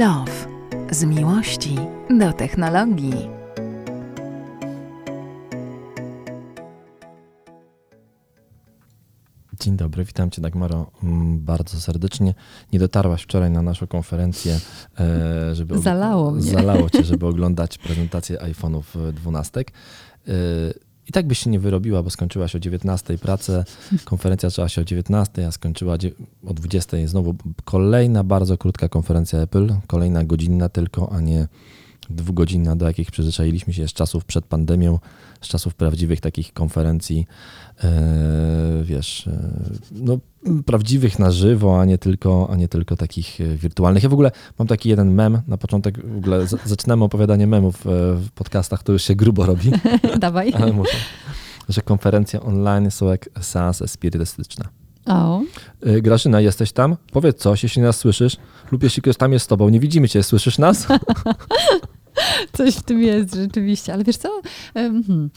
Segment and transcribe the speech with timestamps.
[0.00, 0.46] Love.
[0.90, 1.76] Z miłości
[2.18, 3.28] do technologii.
[9.60, 12.34] Dzień dobry, witam Cię Dagmaro mm, bardzo serdecznie.
[12.72, 14.60] Nie dotarłaś wczoraj na naszą konferencję,
[15.00, 15.78] e, żeby...
[15.78, 16.42] Zalało mnie.
[16.42, 19.64] Zalało Cię, żeby oglądać prezentację iPhone'ów 12.
[21.08, 23.64] I tak byś się nie wyrobiła, bo skończyłaś o 19 pracę,
[24.04, 25.96] konferencja zaczęła się o 19, a skończyła
[26.46, 26.96] o 20.
[27.06, 31.48] Znowu kolejna bardzo krótka konferencja Apple, kolejna godzinna tylko, a nie
[32.10, 34.98] dwugodzinna, do jakich przyzwyczailiśmy się z czasów przed pandemią,
[35.40, 37.26] z czasów prawdziwych takich konferencji,
[37.84, 37.90] e,
[38.82, 39.52] wiesz, e,
[39.92, 40.18] no,
[40.66, 44.02] prawdziwych na żywo, a nie, tylko, a nie tylko takich e, wirtualnych.
[44.02, 48.28] Ja w ogóle mam taki jeden mem, na początek w ogóle zaczynamy opowiadanie memów w
[48.34, 49.72] podcastach, to już się grubo robi.
[50.18, 50.52] Dawaj.
[50.54, 50.96] Ale muszę.
[51.68, 54.68] Że konferencje online są jak seans spirytystyczna.
[55.06, 55.42] O.
[56.02, 56.96] Grażyna, jesteś tam?
[57.12, 58.36] Powiedz coś, jeśli nas słyszysz,
[58.72, 59.68] lub jeśli ktoś tam jest z tobą.
[59.68, 60.86] Nie widzimy cię, słyszysz nas?
[62.56, 64.40] Coś w tym jest rzeczywiście, ale wiesz co,
[64.74, 65.30] hmm,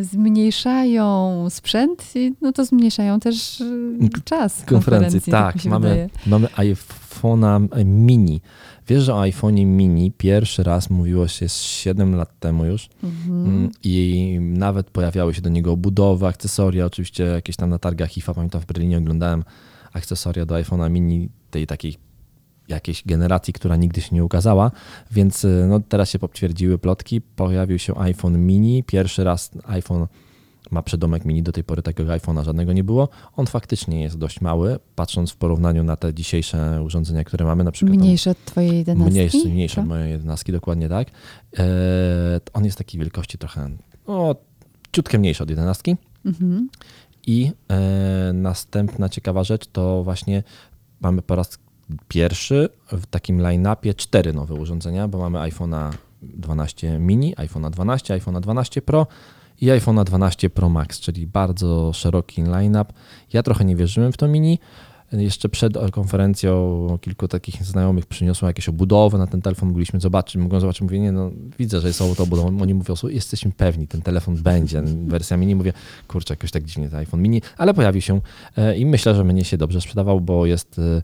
[0.00, 5.20] zmniejszają sprzęt, no to zmniejszają też e, czas konferencji.
[5.20, 8.40] tak, tak mamy, mamy iPhone'a mini.
[8.88, 13.46] Wiesz, że o iPhone'ie mini pierwszy raz mówiło się 7 lat temu już mhm.
[13.46, 18.34] Mm, i nawet pojawiały się do niego obudowy, akcesoria, oczywiście jakieś tam na targach IFA,
[18.34, 19.44] pamiętam w Berlinie oglądałem
[19.92, 21.96] akcesoria do iPhone'a mini, tej takiej
[22.68, 24.70] jakiejś generacji, która nigdy się nie ukazała,
[25.10, 27.20] więc y, no, teraz się potwierdziły plotki.
[27.20, 28.84] Pojawił się iPhone mini.
[28.84, 30.06] Pierwszy raz iPhone
[30.70, 33.08] ma przedomek mini, do tej pory takiego iPhone'a żadnego nie było.
[33.36, 37.72] On faktycznie jest dość mały, patrząc w porównaniu na te dzisiejsze urządzenia, które mamy, na
[37.72, 37.98] przykład.
[37.98, 39.12] Mniejsze od twojej jedenastki?
[39.12, 41.08] Mniejsze, mniejsze od mojej jedenastki, dokładnie tak.
[41.58, 43.70] E, on jest takiej wielkości trochę,
[44.08, 44.34] no,
[44.92, 45.96] ciutkę mniejszy od jedenastki.
[46.24, 46.68] Mhm.
[47.26, 50.42] I e, następna ciekawa rzecz to właśnie
[51.00, 51.58] mamy po raz
[52.08, 55.90] pierwszy w takim line-upie cztery nowe urządzenia, bo mamy iPhone'a
[56.22, 59.06] 12 mini, iPhone'a 12, iPhone'a 12 Pro
[59.60, 62.92] i iPhone'a 12 Pro Max, czyli bardzo szeroki line-up.
[63.32, 64.58] Ja trochę nie wierzyłem w to mini.
[65.12, 70.60] Jeszcze przed konferencją kilku takich znajomych przyniosło jakieś obudowy na ten telefon, mogliśmy zobaczyć, mogłem
[70.60, 72.48] zobaczyć, mówię, nie no, widzę, że jest to obudowa.
[72.62, 75.54] Oni mówią, jesteśmy pewni, ten telefon będzie, wersja mini.
[75.54, 75.72] Mówię,
[76.08, 78.20] kurczę, jakoś tak dziwnie ten iPhone mini, ale pojawił się
[78.56, 81.02] e, i myślę, że mnie się dobrze sprzedawał, bo jest e,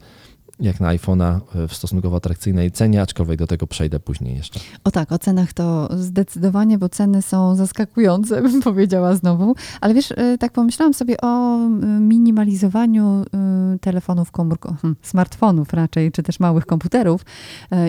[0.61, 4.61] jak na iPhone'a e, w stosunkowo atrakcyjnej cenie, aczkolwiek do tego przejdę później jeszcze.
[4.85, 9.55] O tak, o cenach to zdecydowanie, bo ceny są zaskakujące, bym powiedziała znowu.
[9.81, 11.59] Ale wiesz, e, tak pomyślałam sobie o
[12.01, 17.25] minimalizowaniu e, telefonów komórkowych, hm, smartfonów raczej, czy też małych komputerów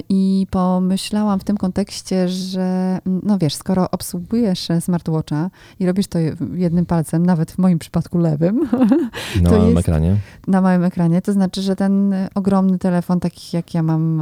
[0.10, 5.50] i pomyślałam w tym kontekście, że no wiesz, skoro obsługujesz smartwatcha
[5.80, 6.20] i robisz to
[6.54, 8.70] jednym palcem, nawet w moim przypadku lewym.
[9.42, 10.18] Na małym ekranie.
[10.48, 14.22] Na małym ekranie, to znaczy, że ten ogromny ogromny telefon, taki jak ja mam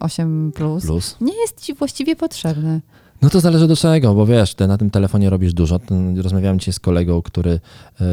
[0.00, 2.80] 8 e, plus, plus, nie jest ci właściwie potrzebny.
[3.22, 5.80] No to zależy do czego, bo wiesz, ty na tym telefonie robisz dużo.
[6.16, 8.04] Rozmawiałem dzisiaj z kolegą, który y,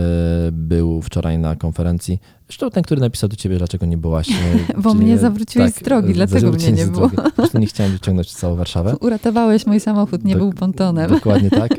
[0.52, 2.20] był wczoraj na konferencji.
[2.48, 4.30] Zresztą ten, który napisał do ciebie, dlaczego nie byłaś.
[4.84, 7.12] bo mnie zawróciłeś tak, z drogi, dlatego mnie nie było.
[7.38, 8.98] Zresztą nie chciałem wyciągnąć całą Warszawę.
[9.02, 11.10] Uratowałeś mój samochód, nie do, był pontonem.
[11.10, 11.72] Dokładnie tak.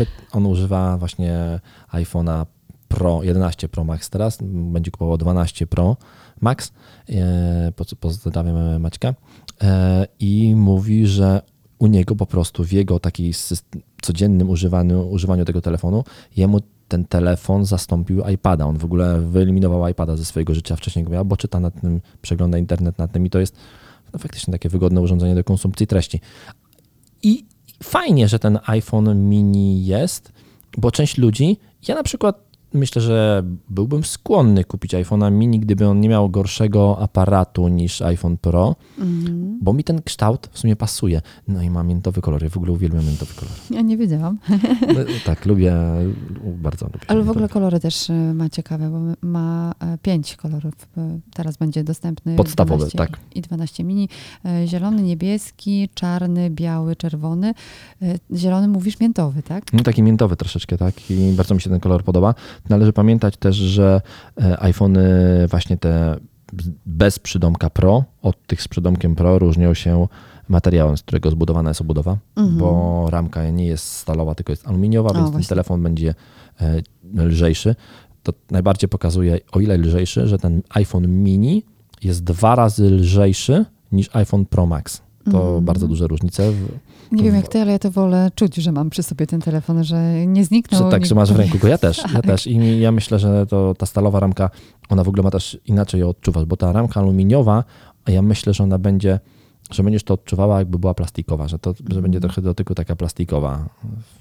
[0.00, 1.60] Y, on używa właśnie
[1.92, 2.46] iPhone'a
[2.88, 5.96] Pro, 11 Pro Max teraz, będzie kupował 12 Pro
[6.42, 6.72] Max,
[7.08, 9.14] e, pozdrawiam Maćka,
[9.62, 11.42] e, i mówi, że
[11.78, 13.32] u niego po prostu w jego takim
[14.02, 16.04] codziennym używaniu, używaniu tego telefonu,
[16.36, 18.66] jemu ten telefon zastąpił iPada.
[18.66, 20.76] On w ogóle wyeliminował iPada ze swojego życia.
[20.76, 23.56] Wcześniej go miał, bo czyta na tym, przegląda internet na tym i to jest
[24.12, 26.20] no, faktycznie takie wygodne urządzenie do konsumpcji treści.
[27.22, 27.46] I
[27.82, 30.32] fajnie, że ten iPhone mini jest,
[30.78, 31.56] bo część ludzi,
[31.88, 36.98] ja na przykład myślę, że byłbym skłonny kupić iPhone'a mini, gdyby on nie miał gorszego
[37.00, 39.58] aparatu niż iPhone Pro, mm.
[39.62, 41.22] bo mi ten kształt w sumie pasuje.
[41.48, 42.42] No i ma miętowy kolor.
[42.42, 43.54] Ja w ogóle uwielbiam miętowy kolor.
[43.70, 44.38] Ja nie wiedziałam.
[44.94, 45.74] No, tak, lubię,
[46.44, 46.98] bardzo lubię.
[47.08, 50.74] Ale w ogóle kolory też y, ma ciekawe, bo ma e, pięć kolorów.
[51.34, 53.18] Teraz będzie dostępny Podstawowy, tak.
[53.34, 54.08] i 12 mini.
[54.44, 57.54] E, zielony, niebieski, czarny, biały, czerwony.
[58.02, 59.72] E, zielony mówisz miętowy, tak?
[59.72, 61.10] No, taki miętowy troszeczkę, tak.
[61.10, 62.34] I bardzo mi się ten kolor podoba.
[62.68, 64.00] Należy pamiętać też, że
[64.42, 65.02] e, iPhony
[65.48, 66.16] właśnie te
[66.86, 70.08] bez przydomka Pro od tych z przydomkiem Pro różnią się
[70.48, 72.58] materiałem, z którego zbudowana jest obudowa, mhm.
[72.58, 75.40] bo ramka nie jest stalowa, tylko jest aluminiowa, o, więc właśnie.
[75.40, 76.14] ten telefon będzie
[76.60, 76.82] e,
[77.14, 77.74] lżejszy.
[78.22, 81.64] To najbardziej pokazuje, o ile lżejszy, że ten iPhone mini
[82.02, 85.02] jest dwa razy lżejszy niż iPhone Pro Max.
[85.24, 85.64] To mhm.
[85.64, 86.52] bardzo duże różnice.
[87.12, 89.84] Nie wiem jak ty, ale ja to wolę czuć, że mam przy sobie ten telefon,
[89.84, 90.84] że nie zniknął.
[90.84, 91.68] Że tak, że masz w ręku go.
[91.68, 92.12] Ja też, tak.
[92.12, 92.46] ja też.
[92.46, 94.50] I ja myślę, że to ta stalowa ramka,
[94.88, 97.64] ona w ogóle ma też inaczej ją odczuwać, bo ta ramka aluminiowa,
[98.08, 99.20] ja myślę, że ona będzie
[99.70, 102.02] że będziesz to odczuwała, jakby była plastikowa, że, to, że Mhm.
[102.02, 103.68] będzie trochę dotyku taka plastikowa.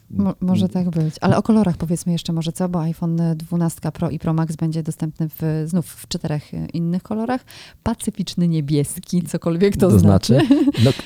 [0.10, 1.16] Mo, może tak być.
[1.22, 4.84] Ale o kolorach powiedzmy jeszcze może co, bo iPhone 12 Pro i Pro Max będzie
[4.84, 7.46] dostępny w, znów w czterech innych kolorach.
[7.84, 10.40] Pacyficzny niebieski, cokolwiek to, To znaczy.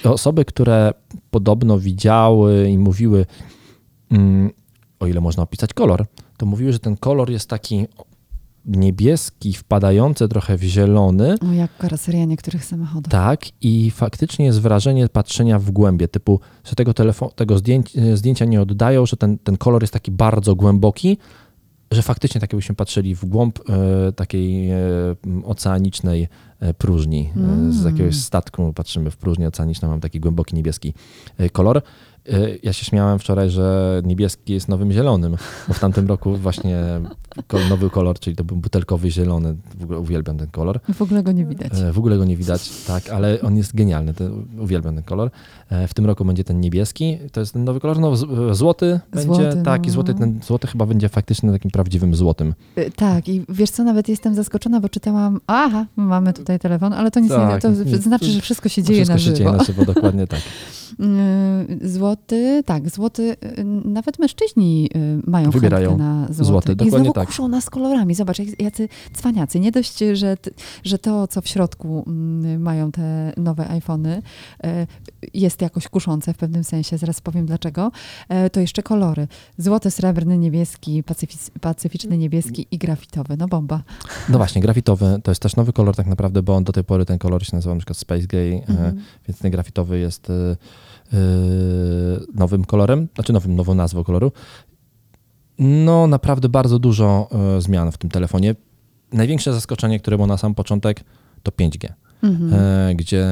[0.05, 0.93] No, osoby, które
[1.31, 3.25] podobno widziały i mówiły,
[4.11, 4.49] mm,
[4.99, 6.05] o ile można opisać kolor,
[6.37, 7.85] to mówiły, że ten kolor jest taki
[8.65, 13.11] niebieski, wpadający trochę w zielony, O, jak karoseria niektórych samochodów.
[13.11, 18.45] tak, i faktycznie jest wrażenie patrzenia w głębie, typu, że tego, telefo- tego zdjęć, zdjęcia
[18.45, 21.17] nie oddają, że ten, ten kolor jest taki bardzo głęboki,
[21.91, 24.77] że faktycznie tak jakbyśmy patrzyli w głąb e, takiej e,
[25.45, 26.27] oceanicznej
[26.59, 27.29] e, próżni.
[27.37, 27.85] E, z Mm.
[27.93, 30.93] jakiegoś statku patrzymy w próżnię oceaniczną, mam taki głęboki niebieski
[31.37, 31.81] e, kolor.
[32.33, 35.35] E, Ja się śmiałem wczoraj, że niebieski jest nowym zielonym,
[35.67, 36.83] bo w tamtym roku właśnie
[37.69, 40.79] nowy kolor, czyli to był butelkowy zielony, w ogóle uwielbiam ten kolor.
[40.93, 41.71] W ogóle go nie widać.
[41.81, 44.13] E, W ogóle go nie widać, tak, ale on jest genialny,
[44.59, 45.29] uwielbiam ten kolor.
[45.69, 48.15] E, W tym roku będzie ten niebieski, to jest ten nowy kolor, no
[48.55, 49.93] złoty będzie, Złoty, tak, i no.
[49.93, 52.53] złoty, ten złoty chyba będzie faktycznie takim prawdziwym złotym.
[52.95, 57.19] Tak, i wiesz co, nawet jestem zaskoczona, bo czytałam, aha, mamy tutaj telefon, ale to
[57.19, 59.37] nic Tak, nie, to znaczy, że wszystko się dzieje Wszystko na się żywo.
[59.37, 60.39] dzieje na żywo, dokładnie tak.
[61.81, 61.89] Y,
[62.19, 66.43] Złoty, tak, złoty, y, nawet mężczyźni y, mają Wybierają na złoty.
[66.45, 67.27] złoty, I znowu tak.
[67.27, 68.15] kuszą nas kolorami.
[68.15, 69.59] Zobacz, jacy cwaniacy.
[69.59, 70.37] Nie dość, że,
[70.83, 74.21] że to, co w środku mm, mają te nowe iPhony,
[74.63, 74.87] e,
[75.33, 77.91] jest jakoś kuszące w pewnym sensie, zaraz powiem dlaczego,
[78.29, 79.27] e, to jeszcze kolory.
[79.57, 83.37] Złoty, srebrny, niebieski, pacyfic, pacyficzny niebieski i grafitowy.
[83.37, 83.83] No bomba.
[84.29, 87.05] No właśnie, grafitowy to jest też nowy kolor tak naprawdę, bo on do tej pory
[87.05, 89.01] ten kolor się nazywał na przykład Space Gray, e, Mhm.
[89.27, 90.55] więc ten grafitowy jest e,
[92.35, 94.31] nowym kolorem, znaczy nowym, nową nazwą koloru.
[95.59, 98.55] No naprawdę bardzo dużo e, zmian w tym telefonie.
[99.13, 101.03] Największe zaskoczenie, które było na sam początek,
[101.43, 101.89] to 5G,
[102.23, 102.53] Mhm.
[102.53, 103.25] e, gdzie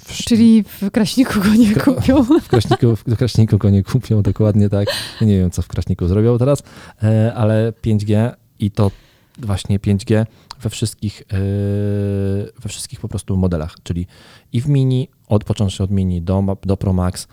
[0.00, 2.22] w, Czyli w Kraśniku go nie kupią.
[2.44, 4.88] w Kraśniku, w Kraśniku go nie kupią, dokładnie tak.
[5.20, 6.62] Nie wiem, co w Kraśniku zrobią teraz,
[7.02, 8.90] e, ale 5G i to
[9.38, 10.26] właśnie 5G
[10.60, 11.22] we wszystkich,
[12.62, 14.06] we wszystkich po prostu modelach, czyli
[14.52, 17.28] i w mini, od, począwszy od mini do, do Pro Max.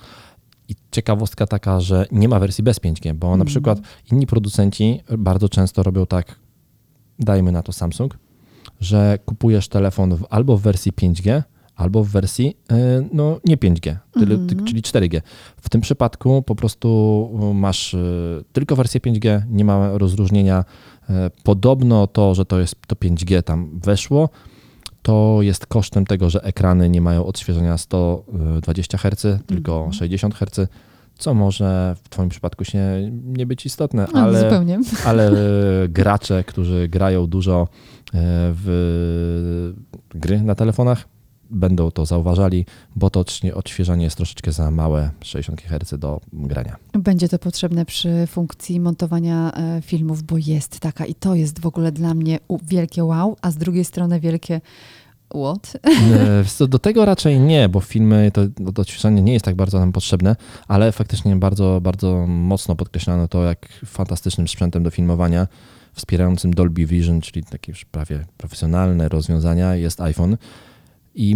[0.69, 3.47] I ciekawostka taka, że nie ma wersji bez 5G, bo na Mhm.
[3.47, 3.79] przykład
[4.11, 6.35] inni producenci bardzo często robią tak,
[7.19, 8.17] dajmy na to Samsung,
[8.79, 11.43] że kupujesz telefon w, albo w wersji 5G,
[11.75, 12.75] albo w wersji e,
[13.13, 14.47] no, nie 5G, tyle, Mhm.
[14.47, 15.21] ty- czyli 4G.
[15.61, 17.97] W tym przypadku po prostu masz e,
[18.53, 20.65] tylko wersję 5G, nie ma rozróżnienia.
[21.09, 24.29] E, Podobno to, że to jest to 5G tam weszło,
[25.01, 29.93] to jest kosztem tego, że ekrany nie mają odświeżenia 120 Hz, tylko Mhm.
[29.93, 30.69] 60 Hz,
[31.17, 34.39] co może w Twoim przypadku się nie być istotne, No, ale
[35.05, 37.67] ale e, gracze, którzy grają dużo e,
[38.53, 39.73] w
[40.09, 41.07] gry na telefonach,
[41.49, 42.65] będą to zauważali,
[42.95, 43.23] bo to
[43.53, 46.75] odświeżanie jest troszeczkę za małe, 60 Hz do grania.
[46.93, 51.65] Będzie to potrzebne przy funkcji montowania e, filmów, bo jest taka i to jest w
[51.65, 54.61] ogóle dla mnie wielkie wow, a z drugiej strony wielkie
[55.29, 55.77] what?
[56.61, 58.41] E, Do tego raczej nie, bo filmy, to
[58.73, 60.35] to odświeżanie nie jest tak bardzo nam potrzebne,
[60.67, 65.47] ale faktycznie bardzo, bardzo mocno podkreślano to, jak fantastycznym sprzętem do filmowania,
[65.93, 70.37] wspierającym Dolby Vision, czyli takie już prawie profesjonalne rozwiązania, jest iPhone.
[71.21, 71.35] I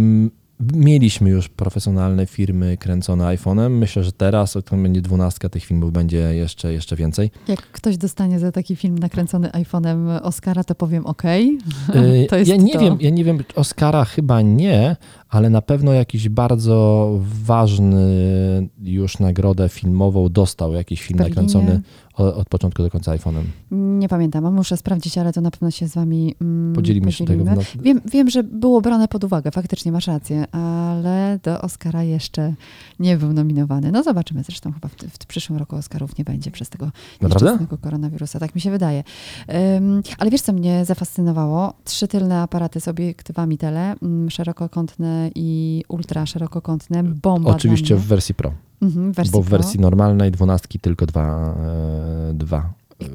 [0.74, 3.70] mieliśmy już profesjonalne firmy kręcone iPhone'em.
[3.70, 7.30] Myślę, że teraz, jak będzie dwunastka, tych filmów będzie jeszcze, jeszcze więcej.
[7.48, 11.22] Jak ktoś dostanie za taki film nakręcony iPhone'em Oscara, to powiem ok.
[12.28, 12.80] To jest ja nie to.
[12.80, 14.96] wiem, ja nie wiem, Oscara chyba nie,
[15.28, 17.10] ale na pewno jakiś bardzo
[17.44, 18.04] ważny
[18.82, 21.80] już nagrodę filmową dostał, jakiś film nakręcony
[22.14, 23.42] od, od początku do końca iPhone'em.
[23.70, 27.44] Nie pamiętam, muszę sprawdzić, ale to na pewno się z wami mm, Podzielimy się tego.
[27.44, 27.82] podzielimy.
[27.82, 32.54] Wiem, wiem, że było brane pod uwagę, faktycznie masz rację, ale do Oscara jeszcze
[32.98, 33.92] nie był nominowany.
[33.92, 36.90] No zobaczymy, zresztą chyba w, w przyszłym roku Oscarów nie będzie przez tego
[37.22, 39.04] nieszczęsnego koronawirusa, tak mi się wydaje.
[39.76, 41.74] Ym, ale wiesz, co mnie zafascynowało?
[41.84, 48.34] Trzy tylne aparaty z obiektywami tele, mm, szerokokątne i ultra szerokokątne, bomba Oczywiście w wersji
[48.34, 49.58] Pro, Mhm, w wersji bo w Pro.
[49.58, 51.54] wersji normalnej dwunastki tylko dwa,
[52.30, 53.06] e, dwa e,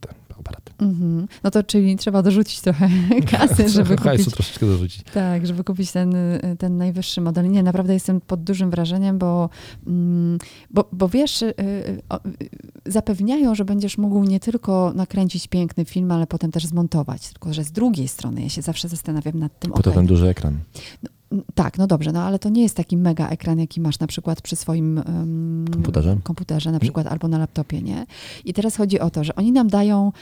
[0.00, 0.72] te aparaty.
[0.78, 1.28] Mhm.
[1.44, 2.88] No to czyli trzeba dorzucić trochę
[3.30, 5.02] kasy, żeby kupić Hajsu troszeczkę dorzucić.
[5.14, 6.14] Tak, żeby kupić ten,
[6.58, 7.50] ten najwyższy model.
[7.50, 9.50] Nie, naprawdę jestem pod dużym wrażeniem, bo,
[9.86, 10.38] mm,
[10.70, 11.44] bo, bo wiesz,
[12.86, 17.28] zapewniają, że będziesz mógł nie tylko nakręcić piękny film, ale potem też zmontować.
[17.28, 20.28] Tylko, że z drugiej strony ja się zawsze zastanawiam nad tym, Po to ten duży
[20.28, 20.52] ekran.
[20.52, 20.64] Mm,
[21.54, 24.42] Tak, no dobrze, no ale to nie jest taki mega ekran, jaki masz na przykład
[24.42, 26.18] przy swoim em, Komputerze?
[26.22, 28.06] komputerze na przykład albo na laptopie, nie?
[28.44, 30.12] I teraz chodzi o to, że oni nam dają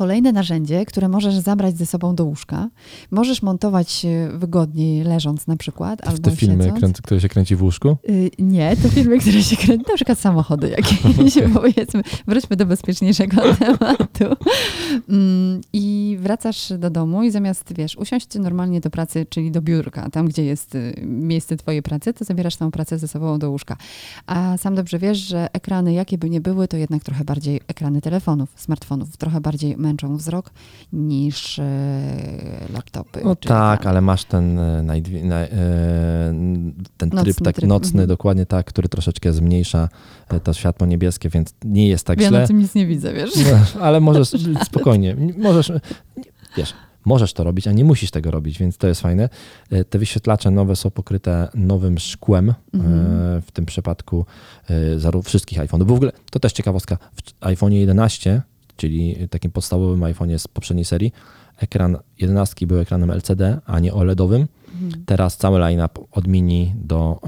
[0.00, 2.68] Kolejne narzędzie, które możesz zabrać ze sobą do łóżka.
[3.10, 6.00] Możesz montować wygodniej leżąc na przykład.
[6.04, 6.80] W albo te filmy, siedząc.
[6.80, 7.96] kręc- które się kręci w łóżku?
[8.08, 10.98] Y, Nie, to filmy, które się kręcą, na przykład samochody jakieś,
[11.54, 12.02] powiedzmy.
[12.26, 14.36] Wróćmy do bezpieczniejszego tematu.
[15.08, 20.10] Mm, I wracasz do domu i zamiast, wiesz, usiąść normalnie do pracy, czyli do biurka,
[20.10, 23.76] tam gdzie jest y, miejsce twojej pracy, to zabierasz tą pracę ze sobą do łóżka.
[24.26, 28.00] A sam dobrze wiesz, że ekrany, jakie by nie były, to jednak trochę bardziej ekrany
[28.00, 30.50] telefonów, smartfonów, trochę bardziej męczą wzrok
[30.92, 31.64] niż e,
[32.72, 33.20] laptopy.
[33.24, 33.90] No tak, tam.
[33.90, 35.48] ale masz ten, e, najdwie- na, e,
[36.96, 38.08] ten tryb, Nocny tak tryb, nocny, mhm.
[38.08, 39.88] dokładnie tak, który troszeczkę zmniejsza
[40.44, 42.40] to światło niebieskie, więc nie jest tak Ja źle.
[42.40, 43.30] na tym nic nie widzę, wiesz.
[43.74, 44.28] No, ale możesz
[44.70, 45.72] spokojnie, możesz,
[46.56, 49.28] wiesz, możesz to robić, a nie musisz tego robić, więc to jest fajne.
[49.90, 53.42] Te wyświetlacze nowe są pokryte nowym szkłem, Mhm.
[53.42, 54.26] w tym przypadku
[54.96, 55.86] zarówno wszystkich iPhone'ów.
[55.86, 58.42] W ogóle to też ciekawostka, w iPhone 11,
[58.80, 61.12] czyli takim podstawowym iPhone'ie z poprzedniej serii,
[61.58, 64.46] ekran 11 był ekranem LCD, a nie OLEDowym.
[64.82, 65.04] Mhm.
[65.06, 67.20] Teraz cały line-up od mini do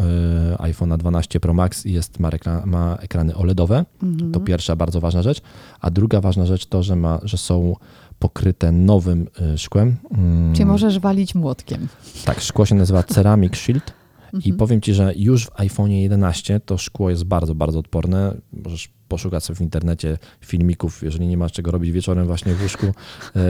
[0.54, 3.85] y, iPhone'a 12 Pro Max jest, ma, rekla- ma ekrany OLEDowe.
[4.02, 4.32] Mhm.
[4.32, 5.40] To pierwsza bardzo ważna rzecz.
[5.80, 7.76] A druga ważna rzecz to, że, ma, że są
[8.18, 9.97] pokryte nowym y, szkłem.
[10.18, 11.88] Mm, Czyli możesz walić młotkiem.
[12.25, 13.92] Tak, szkło się nazywa Ceramic Shield.
[14.32, 14.56] I Mhm.
[14.56, 18.35] powiem Ci, że już w iPhone'ie 11 to szkło jest bardzo, bardzo odporne.
[18.64, 22.87] Możesz poszukać sobie w internecie filmików, jeżeli nie masz czego robić wieczorem właśnie w łóżku.
[23.37, 23.40] E,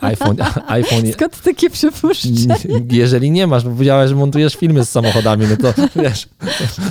[0.00, 0.36] iPhone,
[0.78, 2.56] iPhone, Skąd takie przypuszczenie?
[3.02, 6.28] jeżeli nie masz, bo powiedziałeś, że montujesz filmy z samochodami, no to wiesz,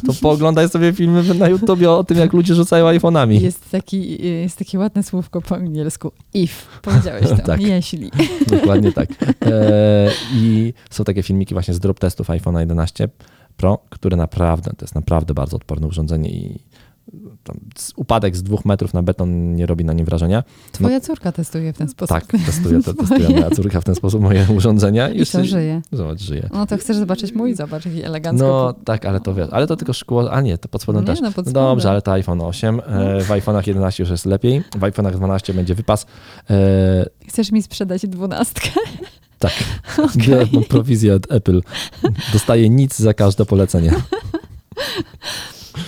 [0.07, 3.41] to pooglądaj sobie filmy na YouTubie o tym, jak ludzie rzucają iPhone'ami.
[3.41, 6.11] Jest, taki, jest takie ładne słówko po angielsku.
[6.33, 6.53] If.
[6.81, 7.37] Powiedziałeś to.
[7.51, 7.61] Tak.
[7.61, 8.11] Jeśli.
[8.47, 9.09] Dokładnie tak.
[9.45, 13.09] E, I są takie filmiki właśnie z drop testów iPhone'a 11
[13.57, 16.59] Pro, które naprawdę, to jest naprawdę bardzo odporne urządzenie i
[17.95, 20.43] upadek z dwóch metrów na beton nie robi na nie wrażenia.
[20.71, 22.09] Twoja córka testuje w ten sposób.
[22.17, 25.09] Tak, testuje, to, testuje moja córka w ten sposób moje urządzenia.
[25.09, 25.81] I co, żyje?
[25.91, 26.49] Zobacz, żyje.
[26.53, 27.55] No to chcesz zobaczyć mój?
[27.55, 28.45] Zobacz, jaki elegancko.
[28.47, 31.07] No tak, ale to wiesz, ale to tylko szkło, a nie, to pod spodem Nie,
[31.07, 31.21] też.
[31.21, 31.67] no, pod No spodem.
[31.69, 35.53] Dobrze, ale to iPhone 8, e, w iPhone'ach 11 już jest lepiej, w iPhone'ach 12
[35.53, 36.05] będzie wypas.
[36.49, 38.69] E, Chcesz mi sprzedać dwunastkę?
[39.39, 39.53] tak,
[40.15, 41.61] biorę tą prowizję od Apple.
[42.33, 43.91] Dostaję nic za każde polecenie.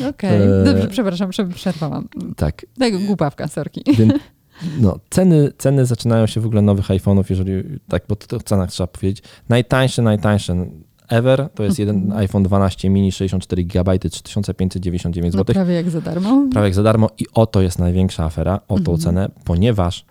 [0.09, 0.41] Okej.
[0.41, 0.65] Eee.
[0.65, 2.07] Dobrze, przepraszam, prze- przerwałam.
[2.35, 3.83] Tak, Tak, głupawka, sorki.
[4.81, 8.71] no, ceny, ceny zaczynają się w ogóle nowych iPhone'ów, jeżeli tak, bo to o cenach
[8.71, 9.23] trzeba powiedzieć.
[9.49, 10.53] Najtańszy, najtańszy
[11.09, 12.17] ever to jest jeden Mhm.
[12.19, 15.53] iPhone 12 mini 64 GB 3599 No zł.
[15.53, 16.47] prawie jak za darmo.
[16.51, 18.97] prawie jak za darmo i oto jest największa afera, o tą Mhm.
[18.99, 20.05] cenę, ponieważ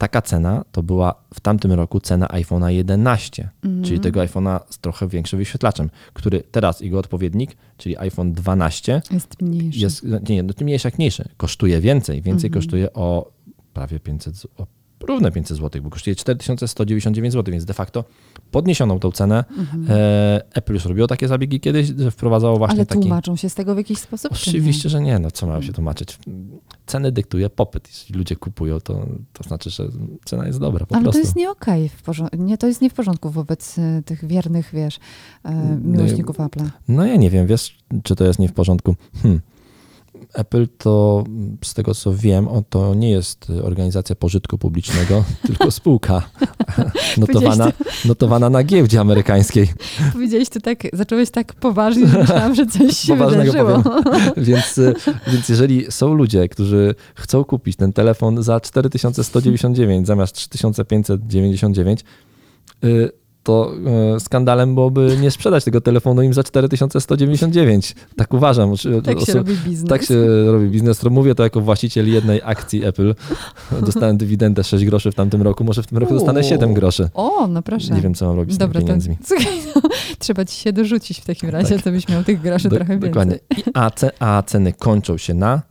[0.00, 3.84] taka cena to była w tamtym roku cena iPhone'a 11, Mhm.
[3.84, 9.42] czyli tego iPhone'a z trochę większym wyświetlaczem, który teraz jego odpowiednik, czyli iPhone 12 Jest
[9.42, 9.78] mniejszy.
[9.80, 12.62] jest, nie, no mniejszy jak mniejszy, kosztuje więcej, więcej Mhm.
[12.62, 13.32] kosztuje o
[13.74, 14.66] prawie 500, z- o
[15.06, 18.04] równe 500 zł, bo kosztuje 4199 zł, więc de facto
[18.50, 19.44] podniesioną tą cenę.
[19.58, 19.86] Mhm.
[20.54, 23.00] Apple już robiło takie zabiegi kiedyś, że wprowadzało właśnie Ale taki...
[23.00, 24.32] tłumaczą się z tego w jakiś sposób?
[24.34, 24.58] czy nie?
[24.58, 25.18] Oczywiście, że nie.
[25.18, 26.18] No co mają się tłumaczyć?
[26.86, 27.88] Ceny dyktuje popyt.
[27.88, 29.88] Jeśli ludzie kupują, to, to znaczy, że
[30.24, 31.20] cena jest dobra po Ale prostu.
[31.20, 34.24] to jest nie okej, w porząd- nie, to jest nie w porządku wobec e, tych
[34.24, 34.98] wiernych, wiesz,
[35.44, 36.68] e, No miłośników Apple'a.
[36.88, 38.96] No ja nie wiem, wiesz, czy to jest nie w porządku.
[39.22, 39.40] Hmm.
[40.34, 41.24] Apple to,
[41.64, 46.22] z tego co wiem, to nie jest organizacja pożytku publicznego, tylko spółka
[47.16, 47.72] notowana,
[48.04, 49.68] notowana na giełdzie amerykańskiej.
[50.12, 54.02] Powiedziałeś to tak, zacząłeś tak poważnie, że myślałam, że coś się Poważnego wydarzyło.
[54.36, 54.94] Więc, y,
[55.26, 62.04] więc jeżeli są ludzie, którzy chcą kupić ten telefon za 4199 zamiast 3599,
[62.84, 63.19] y,
[63.50, 63.72] to
[64.16, 67.94] y, skandalem byłoby nie sprzedać tego telefonu im za 4199.
[68.16, 68.72] Tak uważam.
[69.04, 69.88] Tak się robi biznes.
[69.90, 71.02] Tak się robi biznes.
[71.04, 73.14] Mówię to jako właściciel jednej akcji Apple.
[73.86, 76.48] Dostałem dywidendę 6 groszy w tamtym roku, może w tym roku dostanę Uuu.
[76.48, 77.08] 7 groszy.
[77.14, 77.94] O, no proszę.
[77.94, 79.16] Nie wiem, co mam robić z tymi Dobra, to, pieniędzmi.
[79.24, 79.82] słuchaj, no,
[80.18, 81.84] trzeba ci się dorzucić w takim razie, Tak.
[81.84, 83.10] to byś miał tych groszy Do- trochę więcej.
[83.10, 83.38] Dokładnie.
[83.74, 83.90] A,
[84.20, 85.62] a ceny kończą się na...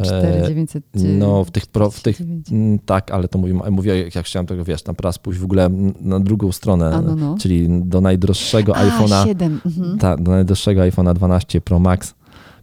[0.00, 0.84] e, 4900.
[0.94, 2.52] No, w tych, pro, w tych 49.
[2.52, 5.68] mm, tak, ale to mówię, mówię, jak chciałem tego, wiesz, tam raz pójść w ogóle
[6.00, 7.36] na drugą stronę, A, no, no.
[7.40, 9.60] czyli do najdroższego A, iPhone'a, 7.
[9.66, 9.98] Mhm.
[9.98, 12.14] tak, do najdroższego iPhone'a 12 Pro Max,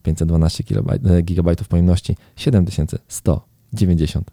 [0.03, 4.25] 512 kilobajt- e, gigabajtów pojemności, 7199.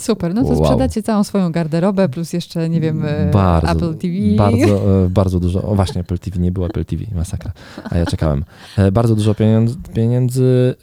[0.00, 0.64] Super, no to Wow.
[0.64, 4.14] sprzedacie całą swoją garderobę, plus jeszcze, nie wiem, e, Bardzo, Apple TV.
[4.36, 5.62] Bardzo, e, bardzo dużo.
[5.62, 7.52] O właśnie, Apple TV, nie było Apple TV, masakra.
[7.90, 8.44] A ja czekałem.
[8.78, 10.74] E, Bardzo dużo pieniędzy, pieniędzy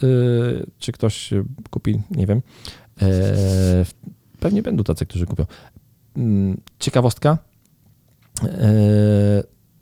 [0.80, 1.34] czy ktoś
[1.70, 2.42] kupi, nie wiem.
[4.40, 5.46] Pewnie będą tacy, którzy kupią.
[6.18, 7.38] Mm, Ciekawostka.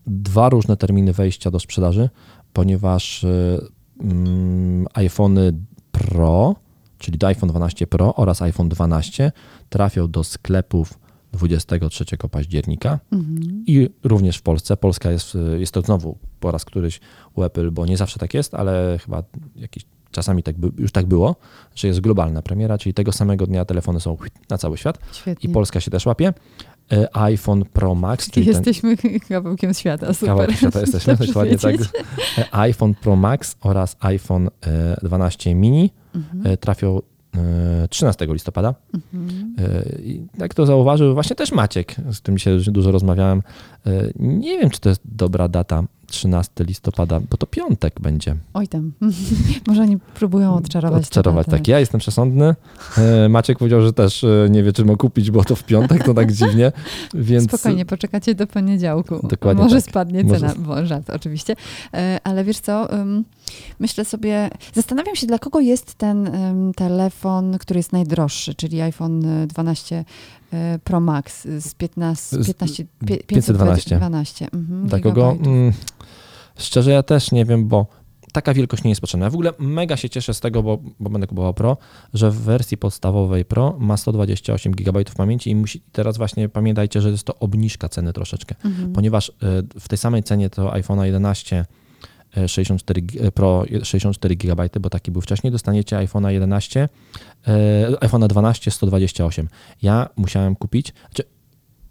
[0.07, 2.09] Dwa różne terminy wejścia do sprzedaży,
[2.53, 3.25] ponieważ
[4.01, 5.53] mm, iPhony
[5.91, 6.55] Pro
[7.03, 9.31] czyli do iPhone 12 Pro oraz iPhone 12
[9.69, 10.99] trafią do sklepów
[11.31, 13.63] 23 października Mhm.
[13.67, 14.77] i również w Polsce.
[14.77, 16.99] Polska jest, jest to znowu po raz któryś
[17.35, 19.23] u Apple, bo nie zawsze tak jest, ale chyba
[19.55, 21.35] jakiś czasami tak by, już tak było,
[21.75, 24.17] że jest globalna premiera, czyli tego samego dnia telefony są
[24.49, 25.49] na cały świat i Świetnie.
[25.49, 26.33] Polska się też łapie.
[26.91, 28.97] E, iPhone Pro Max, czyli ten Jesteśmy
[29.29, 30.29] kawałkiem świata, super.
[30.29, 31.75] kawałek świata jesteśmy, dokładnie tak.
[32.37, 36.47] E, iPhone Pro Max oraz iPhone e, 12 mini Mhm.
[36.47, 37.01] e, trafią
[37.83, 38.75] e, 13 listopada.
[38.93, 39.55] Mhm.
[39.59, 43.41] E, I jak to zauważył właśnie też Maciek, z którym się dużo rozmawiałem.
[43.85, 48.35] e, Nie wiem, czy to jest dobra data, 13 listopada, bo to piątek będzie.
[48.53, 48.91] Oj tam.
[49.67, 51.03] Może oni próbują odczarować.
[51.03, 51.67] Odczarować, tak.
[51.67, 52.55] Ja jestem przesądny.
[52.97, 56.03] E, Maciek powiedział, że też e, nie wie, czy ma kupić, bo to w piątek,
[56.03, 56.71] to tak dziwnie.
[57.13, 59.27] Więc Spokojnie, poczekacie do poniedziałku.
[59.27, 59.85] Dokładnie Może tak.
[59.85, 61.55] spadnie Może- cena, bo żart oczywiście.
[61.93, 62.87] E, Ale wiesz co,
[63.79, 66.29] myślę sobie, zastanawiam się, dla kogo jest ten
[66.75, 70.05] telefon, który jest najdroższy, czyli iPhone y, 12
[70.53, 73.89] y, Pro Max z 15, Z 15 pie- 512.
[73.89, 75.37] 512 mhm, Dla kogo?
[76.65, 77.87] Szczerze, ja też nie wiem, bo
[78.33, 79.25] taka wielkość nie jest potrzebna.
[79.25, 81.77] Ja w ogóle mega się cieszę z tego, bo, bo będę kupował Pro,
[82.13, 87.09] że w wersji podstawowej Pro ma 128 GB pamięci i musi, teraz właśnie pamiętajcie, że
[87.11, 88.93] jest to obniżka ceny troszeczkę, Mhm.
[88.93, 89.33] ponieważ y,
[89.79, 91.65] w tej samej cenie to iPhone'a 11
[92.37, 96.89] y, 64 gi- Pro 64 GB, bo taki był wcześniej, dostaniecie iPhone'a 11,
[97.47, 97.51] y,
[97.99, 99.47] iPhone'a 12 128.
[99.81, 101.23] Ja musiałem kupić, znaczy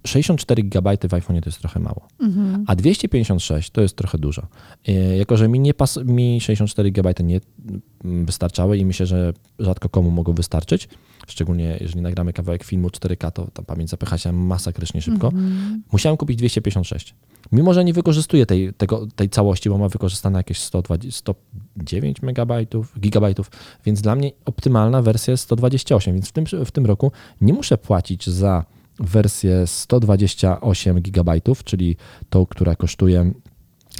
[0.07, 2.09] 64 GB w iPhone'ie to jest trochę mało.
[2.21, 2.65] Mhm.
[2.67, 4.47] A 256 to jest trochę dużo.
[4.89, 7.41] E, Jako, że mi, nie pas, mi 64 GB nie
[8.05, 10.89] mm, wystarczały i myślę, że rzadko komu mogą wystarczyć,
[11.27, 15.27] szczególnie jeżeli nagramy kawałek filmu 4K, to ta pamięć zapycha się masakrycznie szybko.
[15.27, 15.83] Mhm.
[15.93, 17.15] Musiałem kupić 256.
[17.53, 21.33] Mimo, że nie wykorzystuję tej, tego, tej całości, bo ma wykorzystane jakieś 120,
[21.77, 23.51] 109 megabajtów, gigabajtów,
[23.85, 27.79] więc dla mnie optymalna wersja jest 128, więc w tym, w tym roku nie muszę
[27.79, 28.65] płacić za
[29.03, 31.97] wersję 128 gigabajtów, czyli
[32.31, 33.21] tą, która kosztuje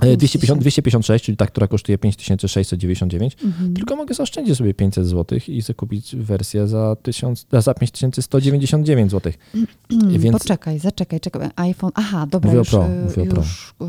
[0.01, 3.75] e, 250, 256, czyli ta, która kosztuje 5699, Mhm.
[3.75, 9.33] tylko mogę zaoszczędzić sobie 500 zł i sobie kupić wersję za, 1000, za 5199 zł.
[9.55, 11.49] Mm, Więc- Poczekaj, zaczekaj, czekaj.
[11.57, 11.91] iPhone.
[11.95, 13.43] Aha, dobra, Mówię o już, Pro, y, mówię o Pro.
[13.43, 13.85] już y,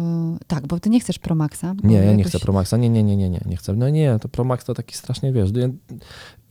[0.47, 1.75] tak, bo ty nie chcesz Pro Maxa.
[1.83, 2.77] Nie, ja nie jakoś- chcę Pro Maxa.
[2.77, 3.73] Nie, nie, nie, nie, nie, nie chcę.
[3.73, 5.97] No nie, to Pro Max to taki strasznie, wiesz, ja-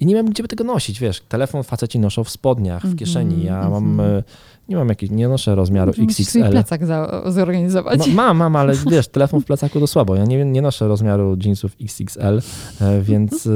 [0.01, 1.21] i nie wiem, gdzie by tego nosić, wiesz.
[1.29, 3.45] Telefon faceci noszą w spodniach, w kieszeni.
[3.45, 4.11] Ja mam, mhm.
[4.19, 4.23] e,
[4.69, 6.51] nie mam jakiejś, nie noszę rozmiaru Musisz XXL.
[6.51, 8.07] plecak za, zorganizować.
[8.07, 10.17] Ma, mam, mam, ale wiesz, telefon w plecaku to słabo.
[10.17, 12.41] Ja nie, nie noszę rozmiaru jeansów XXL,
[12.81, 13.51] e, więc e,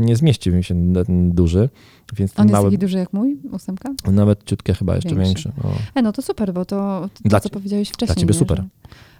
[0.00, 1.68] nie zmieścił mi się ten duży,
[2.16, 3.90] więc On jest mały, taki duży jak mój, ósemka?
[4.12, 5.24] nawet ciutkę chyba jeszcze Większy.
[5.24, 5.52] większy.
[5.64, 5.70] No.
[5.94, 8.16] E, no to super, bo to, to Dla co powiedziałeś wcześniej.
[8.16, 8.38] ciebie nie?
[8.38, 8.56] super.
[8.58, 8.64] Że-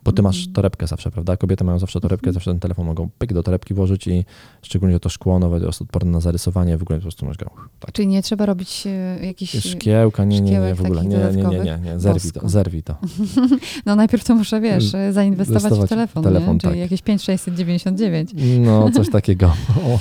[0.05, 0.55] Bo ty masz Mhm.
[0.55, 1.37] torebkę zawsze, prawda?
[1.37, 4.25] Kobiety mają zawsze torebkę, zawsze ten telefon mogą pyk do torebki włożyć i
[4.63, 7.51] szczególnie to szkło nowe jest odporne na zarysowanie, w ogóle po prostu masz go.
[7.81, 7.93] Tak.
[7.93, 9.57] Czyli nie trzeba robić e, jakichś...
[9.71, 11.05] Szkiełka, nie, nie, nie, w ogóle.
[11.05, 12.01] Nie, nie, nie, nie, nie.
[12.01, 12.97] Zerwij to, zerwij to.
[13.87, 16.61] No najpierw to muszę, wiesz, zainwestować w telefon, telefon, nie?
[16.61, 16.81] Czyli tak.
[16.81, 18.31] jakieś 5699.
[18.61, 19.53] No, coś takiego.
[19.87, 19.99] O,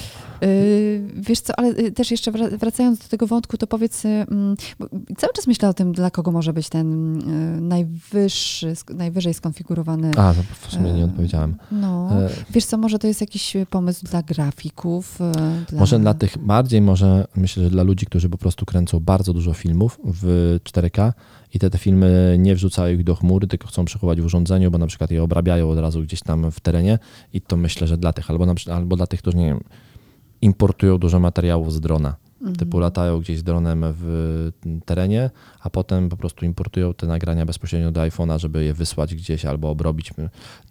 [1.16, 4.56] Wiesz co, ale y, też jeszcze wra- wracając do tego wątku, to powiedz, y, mm,
[5.18, 7.18] cały czas myślę o tym, dla kogo może być ten
[7.58, 10.12] y, najwyższy, najwyżej skonfigurowany.
[10.18, 11.56] a, to w sumie nie odpowiedziałem.
[11.72, 12.10] No,
[12.50, 15.22] wiesz co, może to jest jakiś pomysł dla grafików?
[15.22, 15.80] y, Dla...
[15.80, 19.54] Może dla tych bardziej, może myślę, że dla ludzi, którzy po prostu kręcą bardzo dużo
[19.54, 21.14] filmów w 4K
[21.54, 24.78] i te, te filmy nie wrzucają ich do chmury, tylko chcą przechować w urządzeniu, bo
[24.78, 27.00] na przykład je obrabiają od razu gdzieś tam w terenie
[27.34, 29.60] i to myślę, że dla tych, albo, na, albo dla tych, którzy nie wiem,
[30.42, 32.16] importują dużo materiałów z drona.
[32.40, 32.56] Mhm.
[32.56, 34.52] Typu latają gdzieś dronem w
[34.86, 35.30] terenie,
[35.62, 39.70] a potem po prostu importują te nagrania bezpośrednio do iPhone'a, żeby je wysłać gdzieś albo
[39.70, 40.12] obrobić.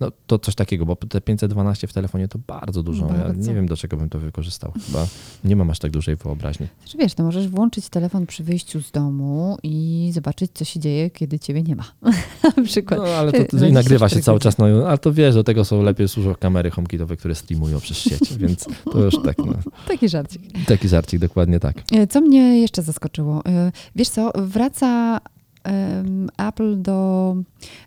[0.01, 3.07] No to coś takiego, bo te 512 w telefonie to bardzo dużo.
[3.07, 3.49] Ja Bardzo.
[3.49, 4.73] nie wiem, do czego bym to wykorzystał.
[4.87, 5.07] Chyba
[5.45, 6.67] nie mam aż tak dużej wyobraźni.
[6.83, 11.11] Znaczy, wiesz, no możesz włączyć telefon przy wyjściu z domu i zobaczyć, co się dzieje,
[11.11, 11.85] kiedy ciebie nie ma.
[12.57, 13.01] Na przykład.
[13.01, 15.45] No ale to, to i nagrywa się 24 cały czas, no ale to wiesz, do
[15.45, 19.53] tego są lepiej służą kamery homekitowe, które streamują przez sieć, więc to już tak, no,
[19.89, 20.43] Taki żarcik.
[20.67, 21.83] taki żarcik, dokładnie tak.
[21.93, 23.43] E, Co mnie jeszcze zaskoczyło?
[23.47, 27.37] E, Wiesz co, wraca em, Apple do,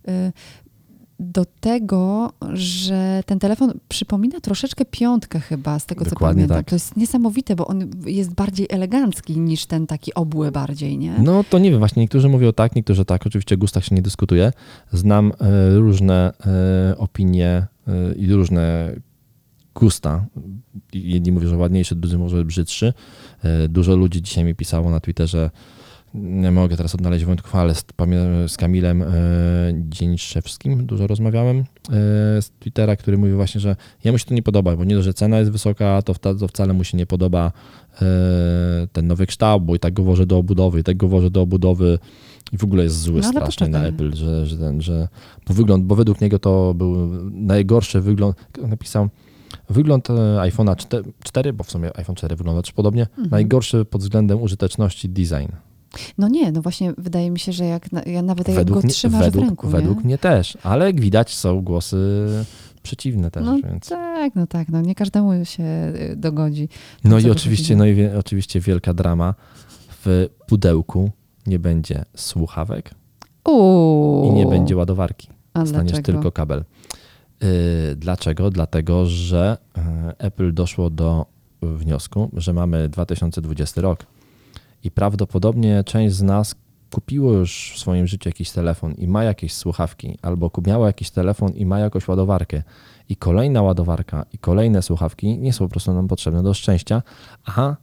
[0.08, 0.32] e,
[1.20, 6.58] do tego, że ten telefon przypomina troszeczkę piątkę chyba, z tego co Dokładnie pamiętam.
[6.58, 6.70] tak.
[6.70, 11.16] To jest niesamowite, bo on jest bardziej elegancki niż ten taki obły bardziej, nie?
[11.20, 13.28] No to nie wiem, właśnie niektórzy mówią tak, niektórzy tak.
[13.28, 14.54] Oczywiście o gustach się nie dyskutuje.
[14.92, 18.96] Znam e, różne e, opinie e, i różne
[19.76, 20.26] gusta.
[20.94, 22.94] Jedni mówią, że ładniejszy, drudzy mówią, że brzydszy.
[23.70, 25.50] Dużo ludzi dzisiaj mi pisało na Twitterze,
[26.14, 27.86] nie mogę teraz odnaleźć wątków, ale z,
[28.48, 29.08] z Kamilem e,
[29.90, 31.64] Dzieńszewskim dużo rozmawiałem e,
[32.42, 35.14] z Twittera, który mówił właśnie, że jemu się to nie podoba, bo nie dość, że
[35.14, 37.52] cena jest wysoka, to, wta- to wcale mu się nie podoba
[38.02, 38.02] e,
[38.92, 41.42] ten nowy kształt, bo i tak go wożę do obudowy, i tak go wożę do
[41.42, 42.00] obudowy
[42.52, 43.84] i w ogóle jest zły No, strasznie na.
[43.86, 45.08] Apple, że, że, ten, że
[45.48, 48.36] bo wygląd, bo według niego to był najgorszy wygląd,
[48.68, 49.10] napisał
[49.70, 50.08] wygląd
[50.40, 53.30] iPhone'a 4, 4, bo w sumie iPhone 4 wygląda też podobnie, Mhm.
[53.30, 55.52] najgorszy pod względem użyteczności design.
[56.18, 58.94] No nie, no właśnie wydaje mi się, że jak ja nawet jak według go mnie,
[58.94, 60.04] trzymasz według, w ręku, według nie?
[60.06, 62.28] mnie też, ale jak widać są głosy
[62.84, 63.90] przeciwne też, No więc...
[63.90, 66.70] tak, no tak, no nie każdemu się y, dogodzi.
[67.04, 69.34] No co i oczywiście, no i wie, oczywiście wielka drama.
[70.06, 71.12] W pudełku
[71.48, 72.92] nie będzie słuchawek
[73.50, 74.30] Uuu.
[74.32, 75.28] i nie będzie ładowarki.
[75.54, 76.06] A Dostaniesz dlaczego?
[76.18, 76.64] tylko kabel.
[77.42, 77.48] Yy,
[77.96, 78.50] dlaczego?
[78.50, 79.84] Dlatego, że yy,
[80.18, 81.26] Apple doszło do
[81.62, 84.06] wniosku, że mamy 2020 rok
[84.84, 86.56] i prawdopodobnie część z nas
[86.92, 91.52] kupiło już w swoim życiu jakiś telefon i ma jakieś słuchawki, albo miało jakiś telefon
[91.52, 92.64] i ma jakąś ładowarkę.
[93.10, 97.02] I kolejna ładowarka i kolejne słuchawki nie są po prostu nam potrzebne do szczęścia,
[97.46, 97.76] a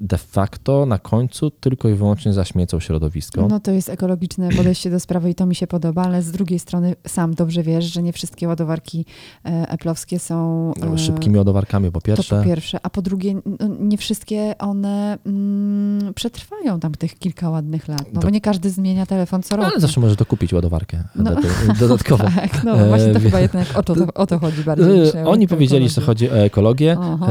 [0.00, 3.48] de facto na końcu tylko i wyłącznie zaśmiecą środowisko.
[3.48, 6.58] No to jest ekologiczne podejście do sprawy i to mi się podoba, ale z drugiej
[6.58, 9.04] strony sam dobrze wiesz, że nie wszystkie ładowarki
[9.44, 12.38] e, Apple'owskie są No, e, Szybkimi ładowarkami po To pierwsze.
[12.38, 17.88] po pierwsze, a po drugie, no, nie wszystkie one mm, przetrwają tam tych kilka ładnych
[17.88, 19.70] lat, no Do- bo nie każdy zmienia telefon co roku.
[19.70, 21.24] Ale zawsze możesz dokupić ładowarkę No.
[21.30, 22.24] dodatkowo- dodatkowo.
[22.24, 25.08] Tak, no E, właśnie to wie- chyba jednak o to, o to chodzi bardziej.
[25.14, 27.26] E, Oni powiedzieli, że chodzi o ekologię, Aha.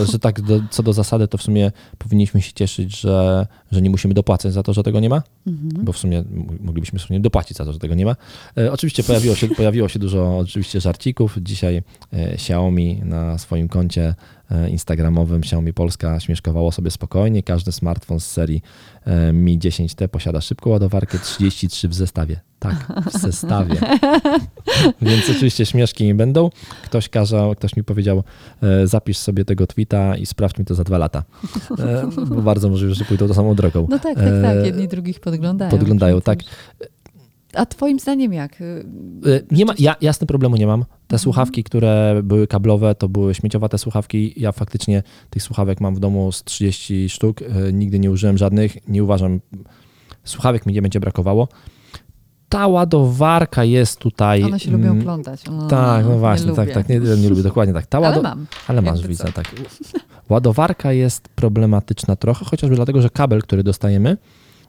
[0.00, 3.82] e, że tak do, co do zasady, to w sumie powinniśmy się cieszyć, że, że
[3.82, 5.84] nie musimy dopłacać za to, że tego nie ma, Mhm.
[5.84, 6.24] bo w sumie
[6.60, 8.16] moglibyśmy w sumie dopłacić za to, że tego nie ma.
[8.58, 11.38] E, Oczywiście pojawiło się, pojawiło się dużo oczywiście żarcików.
[11.42, 11.82] Dzisiaj e,
[12.32, 14.14] Xiaomi na swoim koncie
[14.50, 17.42] e, instagramowym Xiaomi Polska śmieszkowało sobie spokojnie.
[17.42, 18.62] Każdy smartfon z serii
[19.04, 22.40] e, Mi 10T posiada szybką ładowarkę 33 w zestawie.
[22.58, 23.74] Tak, w zestawie.
[25.02, 26.50] Więc oczywiście śmieszki nie będą.
[26.84, 28.22] Ktoś kazał, ktoś mi powiedział,
[28.62, 31.22] e, zapisz sobie tego tweeta i sprawdź mi to za dwa lata.
[32.28, 33.86] Bo bardzo możliwe, że pójdą tą samą drogą.
[33.90, 34.66] No tak, tak, tak.
[34.66, 35.70] Jedni drugich podglądają.
[35.70, 36.38] podglądają, tak.
[37.54, 38.60] A twoim zdaniem jak?
[38.60, 38.84] Y,
[39.26, 40.80] Y, Nie ma, ja, ja z tym problemu nie mam.
[40.84, 41.18] Te Mhm.
[41.18, 44.32] słuchawki, które były kablowe, to były śmieciowate słuchawki.
[44.36, 47.42] Ja faktycznie tych słuchawek mam w domu z 30 sztuk.
[47.42, 48.88] y, Nigdy nie użyłem żadnych.
[48.88, 49.40] Nie uważam,
[50.24, 51.48] słuchawek mi nie będzie brakowało.
[52.48, 54.42] Ta ładowarka jest tutaj.
[54.44, 55.48] One się lubią mm, plątać.
[55.48, 56.74] O, Tak, no nie właśnie, tak, lubię.
[56.74, 56.88] tak.
[56.88, 57.86] Nie, nie lubię, dokładnie tak.
[57.86, 58.46] Ta Ale łado- mam.
[58.68, 59.32] ale masz, widzę, co.
[59.32, 59.54] tak.
[60.28, 64.16] Ładowarka jest problematyczna trochę, chociażby dlatego, że kabel, który dostajemy,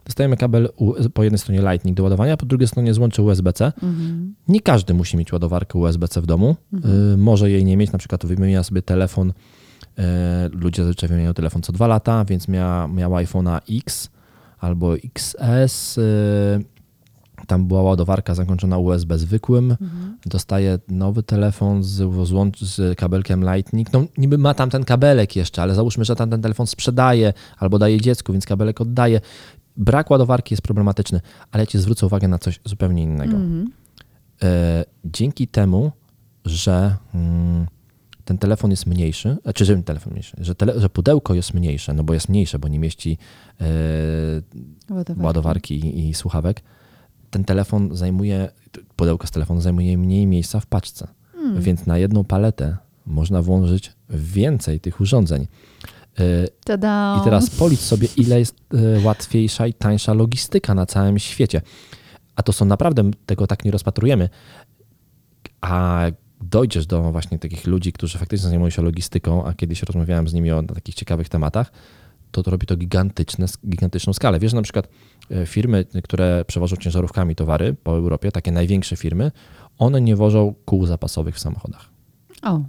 [0.04, 0.68] dostajemy kabel
[1.14, 3.64] po jednej stronie Lightning do ładowania, po drugiej stronie złącze USB-C.
[3.82, 4.34] Mhm.
[4.48, 6.56] Nie każdy musi mieć ładowarkę USB-C w domu.
[6.72, 7.12] Mhm.
[7.14, 9.30] Y, może jej nie mieć, na przykład wymienia sobie telefon.
[9.30, 10.02] y,
[10.52, 14.08] ludzie zazwyczaj wymieniają telefon co dwa lata, więc miała, miała iPhone'a X
[14.58, 15.98] albo XS.
[15.98, 16.00] y,
[17.46, 19.70] tam była ładowarka zakończona USB zwykłym.
[19.70, 20.18] Mhm.
[20.26, 23.92] Dostaje nowy telefon z, złącz- z kabelkiem Lightning.
[23.92, 27.78] No niby ma tam ten kabelek jeszcze, ale załóżmy, że tam ten telefon sprzedaje albo
[27.78, 29.20] daje dziecku, więc kabelek oddaje.
[29.80, 33.36] Brak ładowarki jest problematyczny, ale ja ci zwrócę uwagę na coś zupełnie innego.
[33.36, 33.70] Mhm.
[34.42, 35.92] E, dzięki temu,
[36.44, 37.66] że mm,
[38.24, 42.04] ten telefon jest mniejszy, czy że telefon mniejszy, że, tele, że pudełko jest mniejsze, no
[42.04, 43.18] bo jest mniejsze, bo nie mieści
[43.60, 43.64] e,
[44.90, 45.22] Ładowarki.
[45.24, 46.62] ładowarki i, i słuchawek,
[47.30, 48.48] ten telefon zajmuje,
[48.96, 51.62] pudełko z telefonu zajmuje mniej miejsca w paczce, Hmm.
[51.62, 55.46] więc na jedną paletę można włożyć więcej tych urządzeń.
[56.64, 57.18] Tada.
[57.20, 61.62] i teraz policz sobie, ile jest e, łatwiejsza i tańsza logistyka na całym świecie.
[62.36, 64.28] A to są naprawdę, tego tak nie rozpatrujemy.
[65.60, 66.04] A
[66.40, 70.50] dojdziesz do właśnie takich ludzi, którzy faktycznie zajmują się logistyką, a kiedyś rozmawiałem z nimi
[70.50, 71.72] o takich ciekawych tematach,
[72.30, 74.38] to, to robi to gigantyczne, gigantyczną skalę.
[74.38, 74.88] Wiesz, na przykład
[75.30, 79.32] e, firmy, które przewożą ciężarówkami towary po Europie, takie największe firmy,
[79.78, 81.88] one nie wożą kół zapasowych w samochodach.
[82.42, 82.60] O,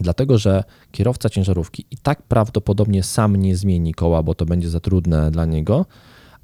[0.00, 4.80] Dlatego, że kierowca ciężarówki i tak prawdopodobnie sam nie zmieni koła, bo to będzie za
[4.80, 5.86] trudne dla niego,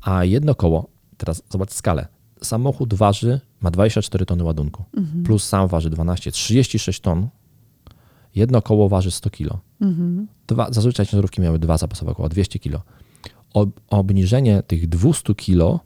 [0.02, 2.06] a jedno koło, teraz zobacz skalę,
[2.42, 4.84] samochód waży, ma 24 tony ładunku,
[5.24, 7.28] plus sam waży 12, 36 ton,
[8.34, 9.60] jedno koło waży 100 kilo.
[9.80, 10.28] mhm.
[10.46, 12.82] Dwa, zazwyczaj ciężarówki miały dwa zapasowe koła, 200 kilo.
[13.54, 15.80] Ob, obniżenie tych 200 kilo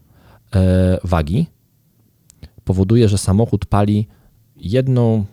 [0.55, 1.47] e, wagi
[2.63, 4.07] powoduje, że samochód pali
[4.55, 5.25] jedną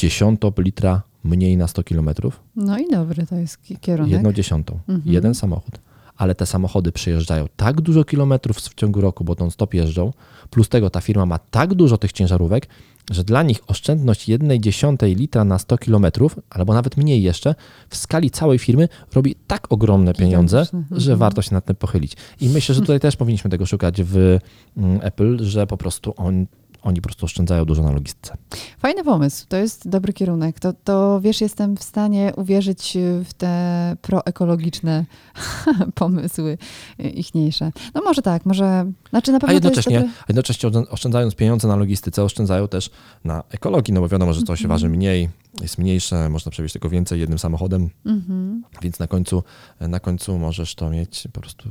[0.00, 2.40] dziesiątą litra mniej na 100 kilometrów.
[2.56, 4.12] No i dobry to jest ki- kierunek.
[4.12, 4.78] Jedną dziesiątą.
[4.88, 5.14] Mhm.
[5.14, 5.78] Jeden samochód.
[6.16, 10.12] ale te samochody przejeżdżają tak dużo kilometrów w ciągu roku, bo non stop jeżdżą,
[10.50, 12.68] plus tego ta firma ma tak dużo tych ciężarówek,
[13.10, 17.54] że dla nich oszczędność 1,1 litra na 100 kilometrów, albo nawet mniej jeszcze,
[17.88, 22.16] w skali całej firmy robi tak ogromne pieniądze, że warto się nad tym pochylić.
[22.40, 24.38] I myślę, że tutaj też powinniśmy tego szukać w
[24.76, 26.46] mm, Apple, że po prostu on,
[26.82, 28.36] oni po prostu oszczędzają dużo na logistyce.
[28.78, 30.60] Fajny pomysł, to jest dobry kierunek.
[30.60, 35.04] To, to wiesz, jestem w stanie uwierzyć w te proekologiczne
[35.94, 36.58] pomysły
[36.98, 37.72] ichniejsze.
[37.94, 40.14] No może tak, może, znaczy na pewno a jednocześnie, dobry...
[40.28, 42.90] jednocześnie oszczędzając pieniądze na logistyce, oszczędzają też
[43.24, 45.28] na ekologii, no bo wiadomo, że coś się waży mniej,
[45.62, 48.62] jest mniejsze, można przewieźć tylko więcej jednym samochodem, Mhm.
[48.82, 49.42] więc na końcu,
[49.80, 51.68] na końcu możesz to mieć po prostu,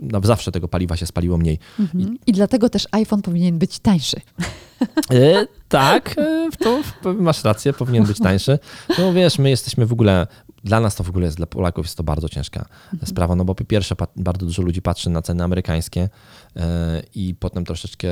[0.00, 1.58] no, zawsze tego paliwa się spaliło mniej.
[1.80, 2.18] Mhm.
[2.26, 4.16] I dlatego też iPhone powinien być tańszy.
[5.10, 6.80] E, tak, e, to
[7.14, 8.58] masz rację, powinien być tańszy.
[8.98, 10.26] No wiesz, my jesteśmy w ogóle,
[10.64, 12.66] dla nas to w ogóle jest, dla Polaków jest to bardzo ciężka
[13.04, 16.08] sprawa, no bo po pierwsze bardzo dużo ludzi patrzy na ceny amerykańskie
[17.14, 18.08] i potem troszeczkę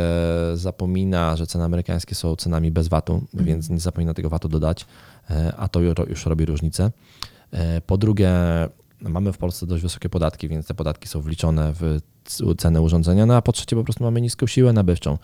[0.54, 4.86] zapomina, że ceny amerykańskie są cenami bez VAT-u, więc nie zapomina tego VAT-u dodać,
[5.30, 6.90] e, a to ju- już robi różnicę.
[7.52, 8.30] E, Po drugie,
[9.00, 11.98] mamy w Polsce dość wysokie podatki, więc te podatki są wliczone w
[12.58, 15.18] cenę urządzenia, no a po trzecie po prostu mamy niską siłę nabywczą.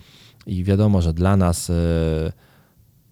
[0.47, 1.75] I wiadomo, że dla nas e,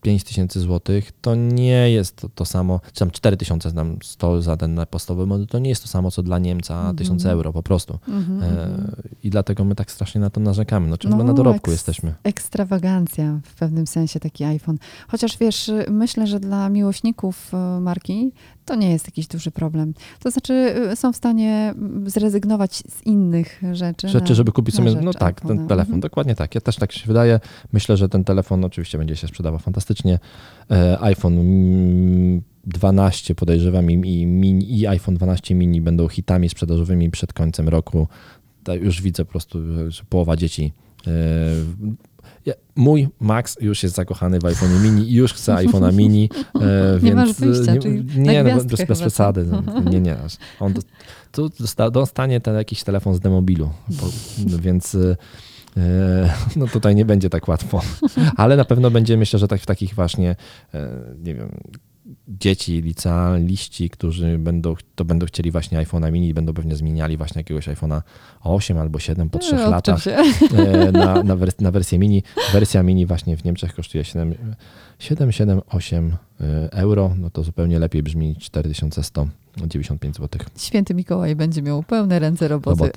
[0.06, 4.42] 5 tysięcy złotych to nie jest to, to samo, czy tam 4 tysiące nam 100
[4.42, 7.62] za ten podstawowy model, to nie jest to samo, co dla Niemca 1000 euro po
[7.62, 7.98] prostu.
[8.08, 8.68] Mhm, E,
[9.22, 10.88] I dlatego my tak strasznie na to narzekamy.
[10.88, 12.14] No, w No, na dorobku eks- jesteśmy.
[12.24, 14.78] Ekstrawagancja w pewnym sensie taki iPhone.
[15.08, 18.32] Chociaż wiesz, myślę, że dla miłośników e, marki
[18.64, 19.94] to nie jest jakiś duży problem.
[20.20, 24.08] To znaczy e, są w stanie mm, zrezygnować z innych rzeczy.
[24.08, 26.00] Rzeczy, na- żeby kupić sobie, no tak, ten telefon, Mhm.
[26.00, 26.54] dokładnie tak.
[26.54, 27.40] Ja też tak się wydaje.
[27.72, 29.95] Myślę, że ten telefon oczywiście będzie się sprzedawał fantastycznie.
[30.70, 37.32] E, iPhone mm, 12 podejrzewam i, mini, i iPhone 12 mini będą hitami sprzedażowymi przed
[37.32, 38.08] końcem roku.
[38.80, 39.58] Już widzę po prostu,
[40.08, 40.72] połowa dzieci
[41.06, 41.10] e,
[42.76, 46.30] Mój Max już jest zakochany w iPhone mini i już chce iPhone'a mini.
[46.54, 46.58] e,
[47.02, 49.44] Nie więc, masz wyjścia, nie, nie no, bez, przesady.
[49.44, 50.18] no, Nie, nie.
[50.18, 50.36] aż.
[50.60, 50.74] On
[51.32, 54.06] tu dosta, dostanie ten jakiś telefon z demobilu, bo,
[54.58, 54.96] więc
[56.56, 57.82] no tutaj nie będzie tak łatwo.
[58.36, 60.36] Ale na pewno będzie, myślę, że tak w takich właśnie,
[60.74, 60.88] e,
[61.22, 61.48] nie wiem,
[62.28, 67.40] dzieci licealiści, którzy będą, to będą chcieli właśnie iPhone'a mini i będą pewnie zmieniali właśnie
[67.40, 68.02] jakiegoś iPhone'a
[68.42, 72.22] 8 albo 7 po 3 E, odczep latach e, na, na, wers- na wersję mini.
[72.52, 74.34] Wersja mini właśnie w Niemczech kosztuje 7,
[74.98, 80.40] 778 e, euro, no to zupełnie lepiej brzmi 4195 zł.
[80.56, 82.92] Święty Mikołaj będzie miał pełne ręce roboty, Roboty.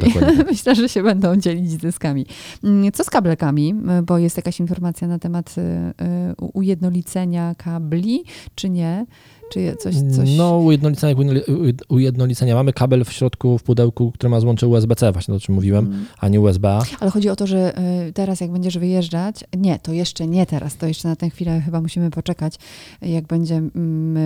[0.00, 0.46] Dokładnie tak.
[0.50, 2.26] Myślę, że się będą dzielić zyskami.
[2.64, 3.74] Mm, Co z kabelkami?
[4.02, 9.06] Bo jest jakaś informacja na temat y, y, ujednolicenia kabli, czy nie?
[9.50, 10.36] Czy coś, coś...
[10.36, 12.54] No, ujednolicenia, ujednoli- ujednolicenia.
[12.54, 16.04] Mamy kabel w środku, w pudełku, który ma złącze USB-C, właśnie o czym mówiłem, Mm.
[16.18, 16.82] a nie USB-A.
[17.00, 20.76] Ale chodzi o to, że y, teraz jak będziesz wyjeżdżać, nie, to jeszcze nie teraz,
[20.76, 22.54] to jeszcze na tę chwilę chyba musimy poczekać.
[23.02, 23.70] Jak będziemy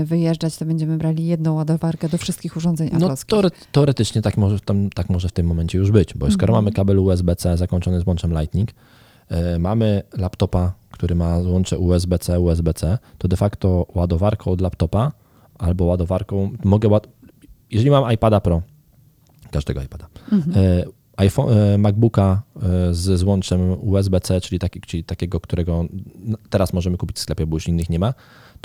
[0.04, 4.90] wyjeżdżać, to będziemy brali jedną ładowarkę do wszystkich urządzeń No, teore, teoretycznie tak może, tam,
[4.90, 6.64] tak może w tym momencie już być, bo skoro Mhm.
[6.64, 8.70] mamy kabel USB-C zakończony z łączem Lightning,
[9.28, 10.72] e, mamy laptopa,
[11.04, 15.12] który ma łącze USB-C, USB-C, to de facto ładowarką od laptopa
[15.58, 17.08] albo ładowarką mogę, ład...
[17.70, 18.62] jeżeli mam iPada Pro,
[19.50, 20.64] każdego iPada, Mhm.
[20.64, 20.84] e,
[21.16, 25.84] iPhone, e, MacBooka e, z złączem USB-C, czyli, taki, czyli takiego, którego
[26.50, 28.14] teraz możemy kupić w sklepie, bo już innych nie ma,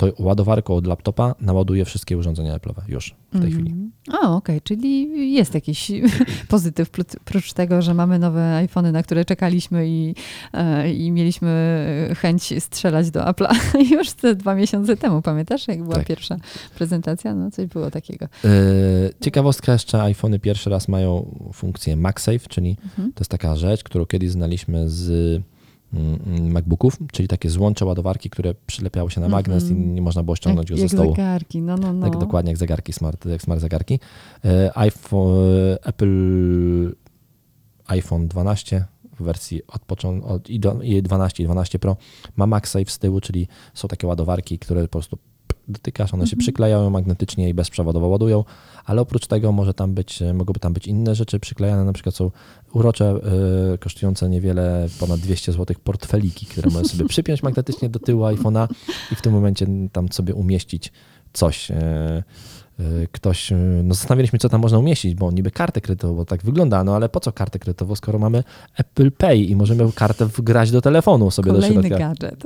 [0.00, 3.70] to ładowarką od laptopa naładuje wszystkie urządzenia Apple'owe już w tej chwili.
[3.70, 3.90] Mhm.
[4.22, 5.92] A, okej, czyli jest jakiś
[6.48, 6.90] pozytyw,
[7.24, 10.14] prócz tego, że mamy nowe iPhony, na które czekaliśmy i,
[10.52, 11.50] e, i mieliśmy
[12.18, 13.54] chęć strzelać do Apple'a
[13.96, 16.06] już te dwa miesiące temu, pamiętasz, jak była Tak.
[16.06, 16.36] pierwsza
[16.76, 17.34] prezentacja?
[17.34, 18.26] No, coś było takiego.
[18.44, 18.48] E,
[19.20, 23.12] Ciekawostka jeszcze, iPhony pierwszy raz mają funkcję MagSafe, czyli Mhm.
[23.12, 25.42] to jest taka rzecz, którą kiedyś znaliśmy z mm, mm,
[26.50, 29.82] MacBooków, czyli takie złącze ładowarki, które przylepiały się na magnes Mhm.
[29.82, 31.10] i nie można było ściągnąć jak, go jak ze stołu.
[31.14, 32.10] zegarki, no, no, no.
[32.10, 33.98] Tak, dokładnie jak zegarki smart, jak smart zegarki.
[34.44, 35.38] E, iPhone,
[35.72, 36.94] e, Apple
[37.86, 38.84] iPhone 12
[39.20, 41.96] w wersji od, począ- od i do- i 12 i 12 Pro
[42.36, 45.18] ma MagSafe z tyłu, czyli są takie ładowarki, które po prostu
[45.68, 46.38] dotykasz, one się Mhm.
[46.40, 48.44] przyklejają magnetycznie i bezprzewodowo ładują,
[48.84, 52.14] ale oprócz tego może tam być, e, mogłyby tam być inne rzeczy przyklejane, na przykład
[52.14, 52.30] są
[52.72, 53.14] urocze,
[53.74, 58.68] e, kosztujące niewiele, ponad 200 zł portfeliki, które możesz sobie przypiąć magnetycznie do tyłu iPhone'a
[59.12, 60.92] i w tym momencie tam sobie umieścić
[61.32, 61.70] coś.
[61.70, 62.22] e,
[63.12, 63.52] Ktoś,
[63.84, 67.08] no zastanawialiśmy, co tam można umieścić, bo niby kartę kredytową, bo tak wygląda, no ale
[67.08, 68.44] po co kartę kredytową, skoro mamy
[68.76, 71.98] Apple Pay i możemy kartę wgrać do telefonu sobie do Kolejny środka.
[71.98, 72.42] gadżet.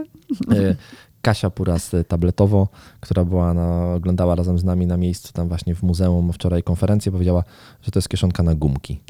[1.25, 2.69] Kasia Puras tabletowo,
[3.01, 7.13] która była na, oglądała razem z nami na miejscu tam właśnie w muzeum wczoraj konferencję,
[7.13, 7.45] powiedziała,
[7.83, 9.01] że to jest kieszonka na gumki.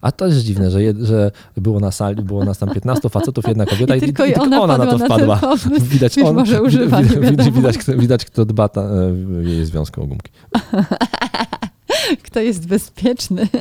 [0.00, 3.48] A to jest dziwne, że, je, że było na sali, było nas tam 15 facetów,
[3.48, 5.40] jedna kobieta i, I tylko, i, tylko ona, ona, na to wpadła.
[5.42, 5.56] Na
[5.92, 10.32] widać, on, może używa, widać, widać, widać, kto, dba ta, e, jej związku o gumki.
[12.26, 13.48] Kto jest bezpieczny?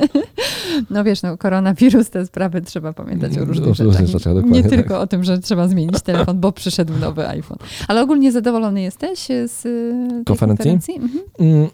[0.89, 4.06] No wiesz, no koronawirus, te sprawy trzeba pamiętać o różnych O rzeczach.
[4.08, 5.01] rzeczach, Nie tylko tak.
[5.01, 7.58] o tym, że trzeba zmienić telefon, bo przyszedł nowy iPhone.
[7.88, 10.71] Ale ogólnie zadowolony jesteś z y, Konferencji?
[10.71, 10.95] konferencji?
[10.95, 11.19] Mhm.
[11.39, 11.69] Mm,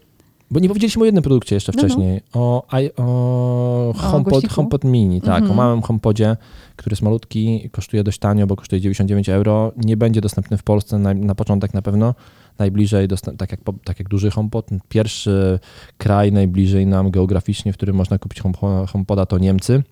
[0.51, 1.87] Bo nie powiedzieliśmy o jednym produkcie jeszcze No, no.
[1.87, 2.21] wcześniej.
[2.33, 4.55] O, i- o HomePod, głośniku?
[4.55, 5.29] HomePod Mini, tak.
[5.41, 5.51] Mhm.
[5.51, 6.37] O małym HomePodzie,
[6.75, 9.71] który jest malutki, kosztuje dość tanio, bo kosztuje 99 euro.
[9.77, 12.15] Nie będzie dostępny w Polsce na, na początek na pewno.
[12.59, 15.59] Najbliżej, tak, jak, tak jak duży HomePod, pierwszy
[15.97, 19.83] kraj najbliżej nam geograficznie, w którym można kupić Home- HomePoda to Niemcy.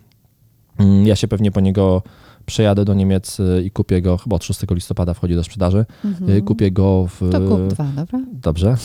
[0.80, 2.01] Mm, Ja się pewnie po niego
[2.45, 5.86] przejadę do Niemiec y, i kupię go, chyba od 6 listopada wchodzi do sprzedaży.
[6.06, 6.30] Mhm.
[6.32, 7.30] Y, Kupię go w...
[7.32, 8.21] To kup dwa, dobra?
[8.34, 8.75] Dobrze, e,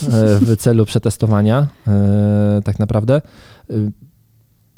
[0.41, 1.67] w celu przetestowania
[2.65, 3.23] tak naprawdę.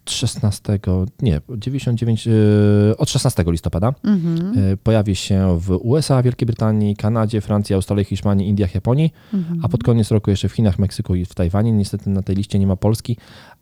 [0.09, 0.79] E, 16,
[1.23, 4.59] nie, 99, e, od 16 listopada Mhm.
[4.59, 9.61] e, pojawi się w USA, Wielkiej Brytanii, Kanadzie, Francji, Australii, Hiszpanii, Indiach, Japonii, Mhm.
[9.63, 11.73] a pod koniec roku jeszcze w Chinach, Meksyku i w Tajwanie.
[11.73, 13.17] Niestety na tej liście nie ma Polski,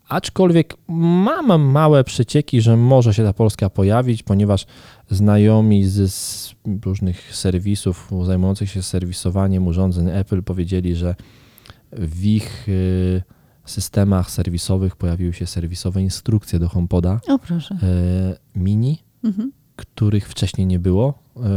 [0.09, 4.67] aczkolwiek mam małe przecieki, że może się ta Polska pojawić, ponieważ
[5.11, 11.15] znajomi z, z różnych serwisów zajmujących się serwisowaniem urządzeń Apple powiedzieli, że
[11.93, 13.23] w ich y,
[13.65, 17.75] systemach serwisowych pojawiły się serwisowe instrukcje do HomePoda O proszę.
[17.83, 19.53] e, mini, Mhm.
[19.77, 21.15] których wcześniej nie było,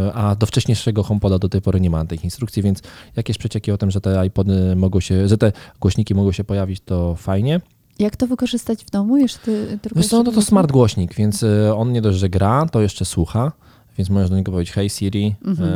[0.07, 2.81] e, a do wcześniejszego HomePoda do tej pory nie ma tych instrukcji, więc
[3.15, 6.81] jakieś przecieki o tym, że te iPody mogą się, że te głośniki mogą się pojawić,
[6.85, 7.61] to fajnie.
[7.99, 9.17] Jak to wykorzystać w domu?
[9.17, 12.19] Jeszcze ty, tylko Wiesz co, jeszcze no to smart głośnik, więc e, on nie dość,
[12.19, 13.51] że gra, to jeszcze słucha,
[13.97, 15.69] więc możesz do niego powiedzieć hey Siri, Mhm.
[15.69, 15.73] e,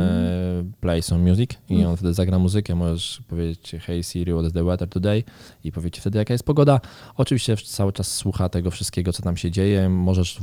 [0.80, 4.64] play some music i on wtedy zagra muzykę, możesz powiedzieć hey Siri, what is the
[4.64, 5.22] weather today
[5.64, 6.80] i powiedzieć wtedy jaka jest pogoda.
[7.16, 10.38] Oczywiście cały czas słucha tego wszystkiego, co tam się dzieje, możesz,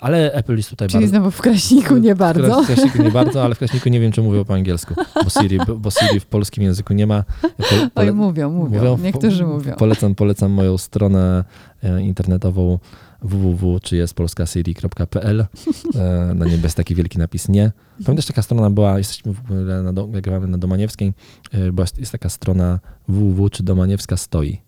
[0.00, 1.10] ale Apple jest tutaj Czyli bardzo...
[1.10, 2.62] znowu w kraśniku nie bardzo.
[2.62, 5.58] W kraśniku nie bardzo, ale w kraśniku nie wiem, czy mówią po angielsku, bo Siri,
[5.78, 7.24] bo Siri w polskim języku nie ma.
[7.94, 8.80] Pole, Oj, mówią, mówią.
[8.80, 8.98] mówią?
[9.04, 9.74] Niektórzy Po- mówią.
[9.78, 11.44] Polecam, polecam moją stronę
[11.82, 12.78] e, internetową
[13.22, 15.46] www, czy jest polskasiri.pl.
[15.94, 17.72] E, Na nim jest taki wielki napis nie.
[18.04, 21.12] Pamiętasz, taka strona była, jesteśmy w ogóle na, nagrywamy na Domaniewskiej,
[21.52, 24.60] e, była, jest taka strona www, czy Domaniewska stoi.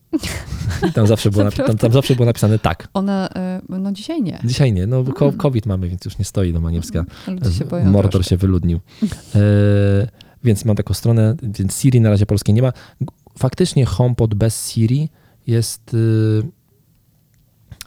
[0.88, 2.88] I tam zawsze, było tam, tam zawsze było napisane tak.
[2.94, 4.38] Ona, e, no dzisiaj nie.
[4.44, 7.04] Dzisiaj nie, no bo ko- COVID mamy, więc już nie stoi Domaniewska.
[7.28, 8.28] Ludzie się Mordor troszkę.
[8.30, 8.80] się wyludnił.
[9.34, 9.38] E,
[10.44, 12.72] więc mam taką stronę, więc Siri na razie polskiej nie ma.
[13.38, 15.08] Faktycznie HomePod bez Siri
[15.46, 16.42] jest y,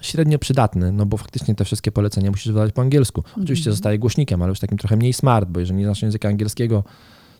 [0.05, 3.23] średnio przydatny, no bo faktycznie te wszystkie polecenia musisz wydawać po angielsku.
[3.31, 3.73] Oczywiście Mhm.
[3.75, 6.83] zostaje głośnikiem, ale już takim trochę mniej smart, bo jeżeli nie znasz języka angielskiego,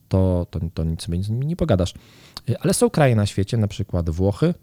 [0.10, 1.94] to, to, to nic sobie nie pogadasz.
[2.50, 4.54] Y, Ale są kraje na świecie, na przykład Włochy,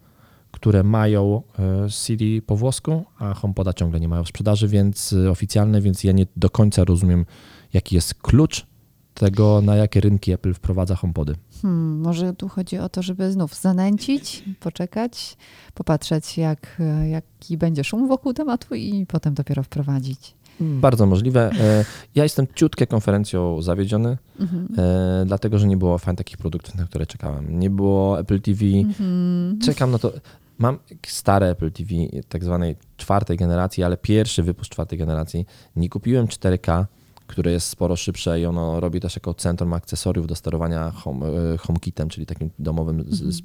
[0.51, 5.31] które mają e, Siri po włosku, a HomePoda ciągle nie mają w sprzedaży, więc e,
[5.31, 7.27] oficjalne, więc ja nie do końca rozumiem,
[7.73, 8.67] jaki jest klucz
[9.15, 11.35] tego, na jakie rynki Apple wprowadza HomePody.
[11.63, 15.37] Hmm, może tu chodzi o to, żeby znów zanęcić, poczekać,
[15.75, 20.35] popatrzeć, jak, jaki będzie szum wokół tematu i potem dopiero wprowadzić.
[20.61, 21.51] Bardzo możliwe.
[21.61, 24.69] E, Ja jestem ciutkę konferencją zawiedziony, Mhm.
[24.79, 27.59] e, dlatego że nie było fajnych takich produktów, na które czekałem.
[27.61, 28.65] Nie było Apple TV.
[28.65, 29.59] Mhm.
[29.65, 30.13] Czekam na to.
[30.59, 31.91] Mam stare Apple TV,
[32.29, 35.47] tak zwanej czwartej generacji, ale pierwszy wypust czwartej generacji.
[35.77, 36.85] Nie kupiłem 4K,
[37.33, 41.59] które jest sporo szybsze i ono robi też jako centrum akcesoriów do sterowania home, e,
[41.59, 43.43] HomeKitem, czyli takim domowym z,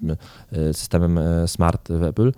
[0.51, 2.31] e, systemem e, smart w Apple.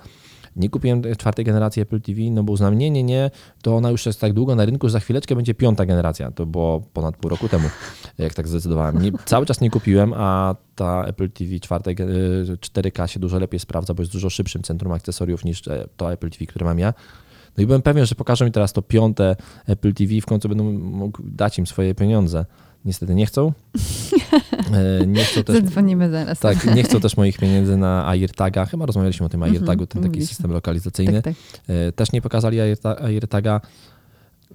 [0.56, 3.32] Nie kupiłem czwartej generacji Apple TV, no bo uznałem, nie, nie, nie,
[3.62, 6.32] to ona już jest tak długo na rynku, że za chwileczkę będzie piąta generacja.
[6.32, 7.70] To było ponad pół roku temu,
[8.18, 9.02] jak tak zdecydowałem.
[9.02, 12.10] Nie, cały czas nie kupiłem, a ta Apple TV czwartej, ge-
[12.50, 15.62] y, 4K się dużo lepiej sprawdza, bo jest dużo szybszym centrum akcesoriów niż
[15.98, 16.94] to Apple TV, które mam ja.
[17.58, 19.36] No i byłem pewien, że pokażą mi teraz to piąte
[19.68, 22.46] Apple TV w końcu będę mógł dać im swoje pieniądze.
[22.86, 23.52] Niestety nie chcą.
[25.02, 26.40] E, Nie chcą też Zadzwonimy zaraz.
[26.40, 28.66] tak, nie chcą też moich pieniędzy na AirTaga.
[28.66, 31.22] Chyba rozmawialiśmy o tym Mhm, AirTagu, ten taki system lokalizacyjny.
[31.22, 31.62] tak, tak.
[31.76, 33.62] E, Też nie pokazali AirTA- AirTaga.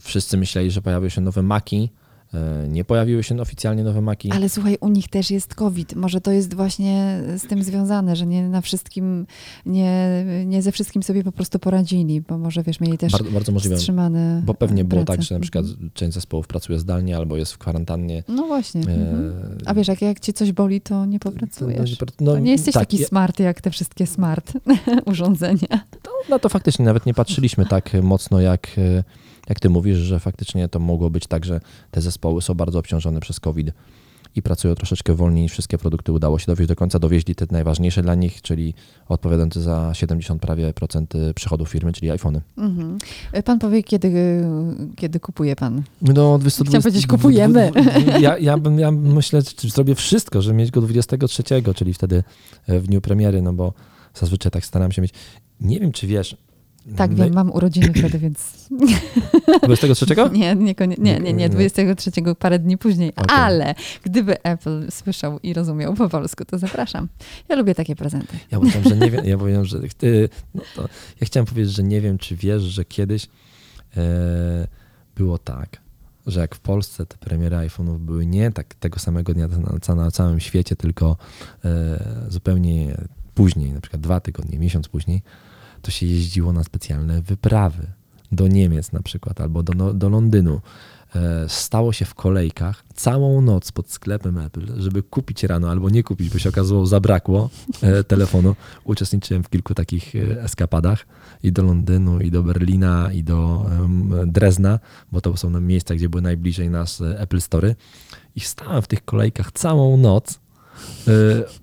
[0.00, 1.90] Wszyscy myśleli, że pojawią się nowe Maki.
[2.34, 4.30] E, Nie pojawiły się oficjalnie nowe Maki.
[4.32, 5.94] Ale słuchaj, u nich też jest COVID.
[5.96, 9.26] Może to jest właśnie z tym związane, że nie na wszystkim,
[9.66, 13.52] nie, nie ze wszystkim sobie po prostu poradzili, bo może wiesz, mieli też Bardzo, bardzo
[13.52, 13.76] możliwe.
[13.76, 15.16] wstrzymane Bo pewnie było pracę.
[15.18, 15.90] tak, że na przykład Mhm.
[15.94, 18.22] część zespołów pracuje zdalnie albo jest w kwarantannie.
[18.28, 18.80] No właśnie.
[18.80, 19.58] E, Mhm.
[19.66, 21.96] A wiesz, jak, jak cię coś boli, to nie popracujesz.
[22.20, 24.52] no, To nie jesteś tak, taki ja- smart jak te wszystkie smart
[25.06, 25.84] urządzenia.
[26.30, 29.04] No to faktycznie nawet nie patrzyliśmy tak mocno, jak, e,
[29.48, 33.20] jak ty mówisz, że faktycznie to mogło być tak, że te zespoły są bardzo obciążone
[33.20, 33.70] przez COVID
[34.36, 35.48] i pracują troszeczkę wolniej.
[35.48, 36.98] Wszystkie produkty udało się dowieść do końca.
[36.98, 38.74] Dowieźli te najważniejsze dla nich, czyli
[39.08, 42.40] odpowiadające za 70 prawie procent przychodów firmy, czyli iPhony.
[42.58, 42.98] Mhm.
[43.44, 44.44] Pan powie, kiedy,
[44.96, 45.82] kiedy kupuje pan?
[46.02, 47.72] No, 220, Chciałam powiedzieć, kupujemy.
[48.20, 51.42] Ja, ja, bym, ja myślę, że zrobię wszystko, żeby mieć go 23,
[51.74, 52.22] czyli wtedy
[52.68, 53.72] w dniu premiery, no bo
[54.14, 55.12] zazwyczaj tak staram się mieć.
[55.60, 56.36] Nie wiem, czy wiesz,
[56.96, 57.16] tak, My...
[57.16, 58.68] wiem, mam urodziny wtedy, więc...
[59.62, 60.06] 23?
[60.32, 63.36] Nie, nie, nie, nie, nie, 23 parę dni później, okay.
[63.36, 67.08] ale gdyby Apple słyszał i rozumiał po polsku, to zapraszam.
[67.48, 68.36] Ja lubię takie prezenty.
[68.50, 69.78] Ja mówię, że nie wiem, ja powiem, że
[70.54, 70.62] no
[71.20, 73.28] ja chciałem powiedzieć, że nie wiem, czy wiesz, że kiedyś
[73.96, 74.66] e,
[75.16, 75.80] było tak,
[76.26, 79.48] że jak w Polsce te premiery iPhone'ów były nie tak tego samego dnia
[79.88, 81.16] na, na całym świecie, tylko
[81.64, 82.96] e, zupełnie
[83.34, 85.22] później, na przykład dwa tygodnie, miesiąc później,
[85.84, 87.86] to się jeździło na specjalne wyprawy
[88.32, 90.60] do Niemiec na przykład albo do, no, do Londynu.
[91.16, 96.02] E, stało się w kolejkach całą noc pod sklepem Apple, żeby kupić rano albo nie
[96.02, 97.50] kupić, bo się okazało, zabrakło
[97.82, 98.56] e, telefonu.
[98.84, 101.06] Uczestniczyłem w kilku takich e, eskapadach
[101.42, 103.66] i do Londynu, i do Berlina, i do
[104.26, 104.78] Drezna,
[105.12, 107.76] bo to są miejsca, gdzie były najbliżej nas Apple Story.
[108.36, 110.40] I stałem w tych kolejkach całą noc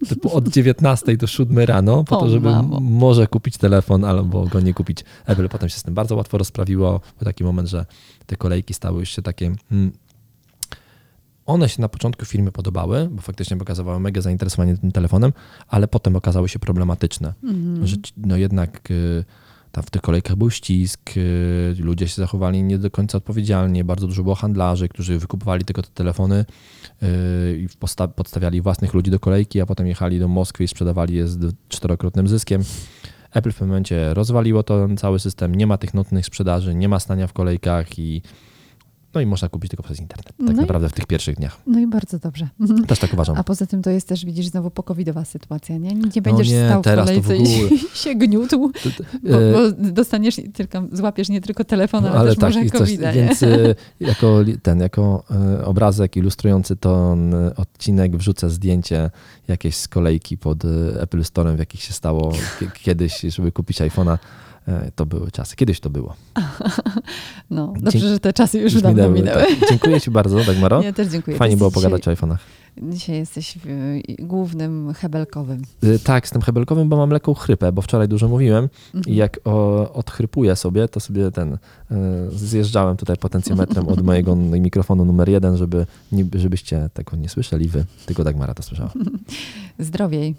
[0.08, 2.80] typu od 19 do 7 rano, po o, to, żeby mamo.
[2.80, 5.04] może kupić telefon albo go nie kupić.
[5.26, 7.02] Apple potem się z tym bardzo łatwo rozprawiło.
[7.20, 7.86] Był taki moment, że
[8.26, 9.56] te kolejki stały już się takie.
[9.70, 9.92] Hmm,
[11.46, 15.34] one się na początku firmy podobały, bo faktycznie pokazywały mega zainteresowanie tym telefonem,
[15.68, 17.34] ale potem okazały się problematyczne.
[17.44, 17.88] Mm.
[17.88, 19.26] Że no jednak y,
[19.72, 24.08] tam w tych kolejkach był ścisk, y, ludzie się zachowali nie do końca odpowiedzialnie, bardzo
[24.08, 26.46] dużo było handlarzy, którzy wykupowali tylko te telefony
[27.04, 27.68] y, i
[28.16, 32.28] podstawiali własnych ludzi do kolejki, a potem jechali do Moskwy i sprzedawali je z czterokrotnym
[32.28, 32.64] zyskiem.
[33.34, 37.00] Apple w pewnym momencie rozwaliło to cały system, nie ma tych nocnych sprzedaży, nie ma
[37.00, 38.22] stania w kolejkach i
[39.14, 41.58] no i można kupić tylko przez internet, tak no naprawdę i, w tych pierwszych dniach.
[41.68, 42.48] No i bardzo dobrze.
[42.88, 43.38] Też tak uważam.
[43.38, 45.94] A poza tym to jest też, widzisz, znowu pokowidowa sytuacja, nie?
[46.16, 48.70] Nie będziesz no nie, stał w kolejce i się gniótł, bo,
[49.24, 52.98] bo, e- dostaniesz tylko, złapiesz nie tylko telefon, ale, no, ale też tak, może coś,
[52.98, 55.24] Więc e, jako ten, jako
[55.60, 59.12] e, obrazek ilustrujący ten odcinek wrzucę zdjęcie
[59.48, 60.64] jakieś z kolejki pod
[61.00, 62.34] Apple Store'em, w jakich się stało
[62.74, 64.18] kiedyś, żeby kupić iPhone'a
[64.96, 65.56] to były czasy.
[65.56, 66.16] Kiedyś to było.
[67.50, 69.44] No, dobrze, Dzie że te czasy już, już dawno minęły.
[69.44, 69.70] Tak.
[69.70, 70.82] Dziękuję Ci bardzo, Dagmaro.
[70.82, 71.38] Ja też dziękuję.
[71.38, 72.38] Fajnie było pogadać dzisiaj, o iPhone'ach.
[72.78, 73.58] Dzisiaj jesteś
[74.20, 75.62] głównym hebelkowym.
[75.84, 79.16] E, tak, jestem hebelkowym, bo mam lekką chrypę, bo wczoraj dużo mówiłem mhm.
[79.16, 81.58] i jak o, odchrypuję sobie, to sobie ten, e,
[82.30, 85.86] zjeżdżałem tutaj potencjometrem od mojego mikrofonu numer jeden, żeby,
[86.36, 88.92] żebyście tego nie słyszeli wy, tylko Dagmara to słyszała.
[89.80, 90.36] Zdrowiej.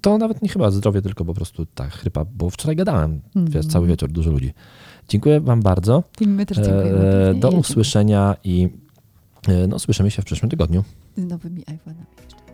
[0.00, 3.50] To nawet nie chyba zdrowie, tylko po prostu ta chrypa, bo wczoraj gadałem, mm.
[3.50, 4.52] wiesz, cały wieczór, dużo ludzi.
[5.08, 6.02] Dziękuję wam bardzo.
[6.20, 6.98] I my też dziękujemy.
[6.98, 8.83] E, do usłyszenia i e,
[9.68, 10.84] no, słyszymy się w przyszłym tygodniu.
[11.16, 12.44] Z nowymi iPhone'ami jeszcze.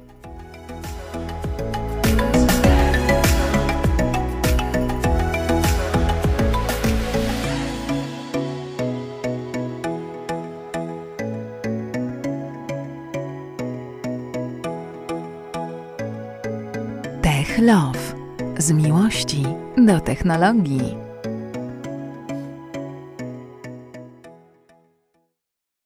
[17.61, 18.15] Love.
[18.59, 19.43] Z miłości
[19.77, 21.10] do technologii.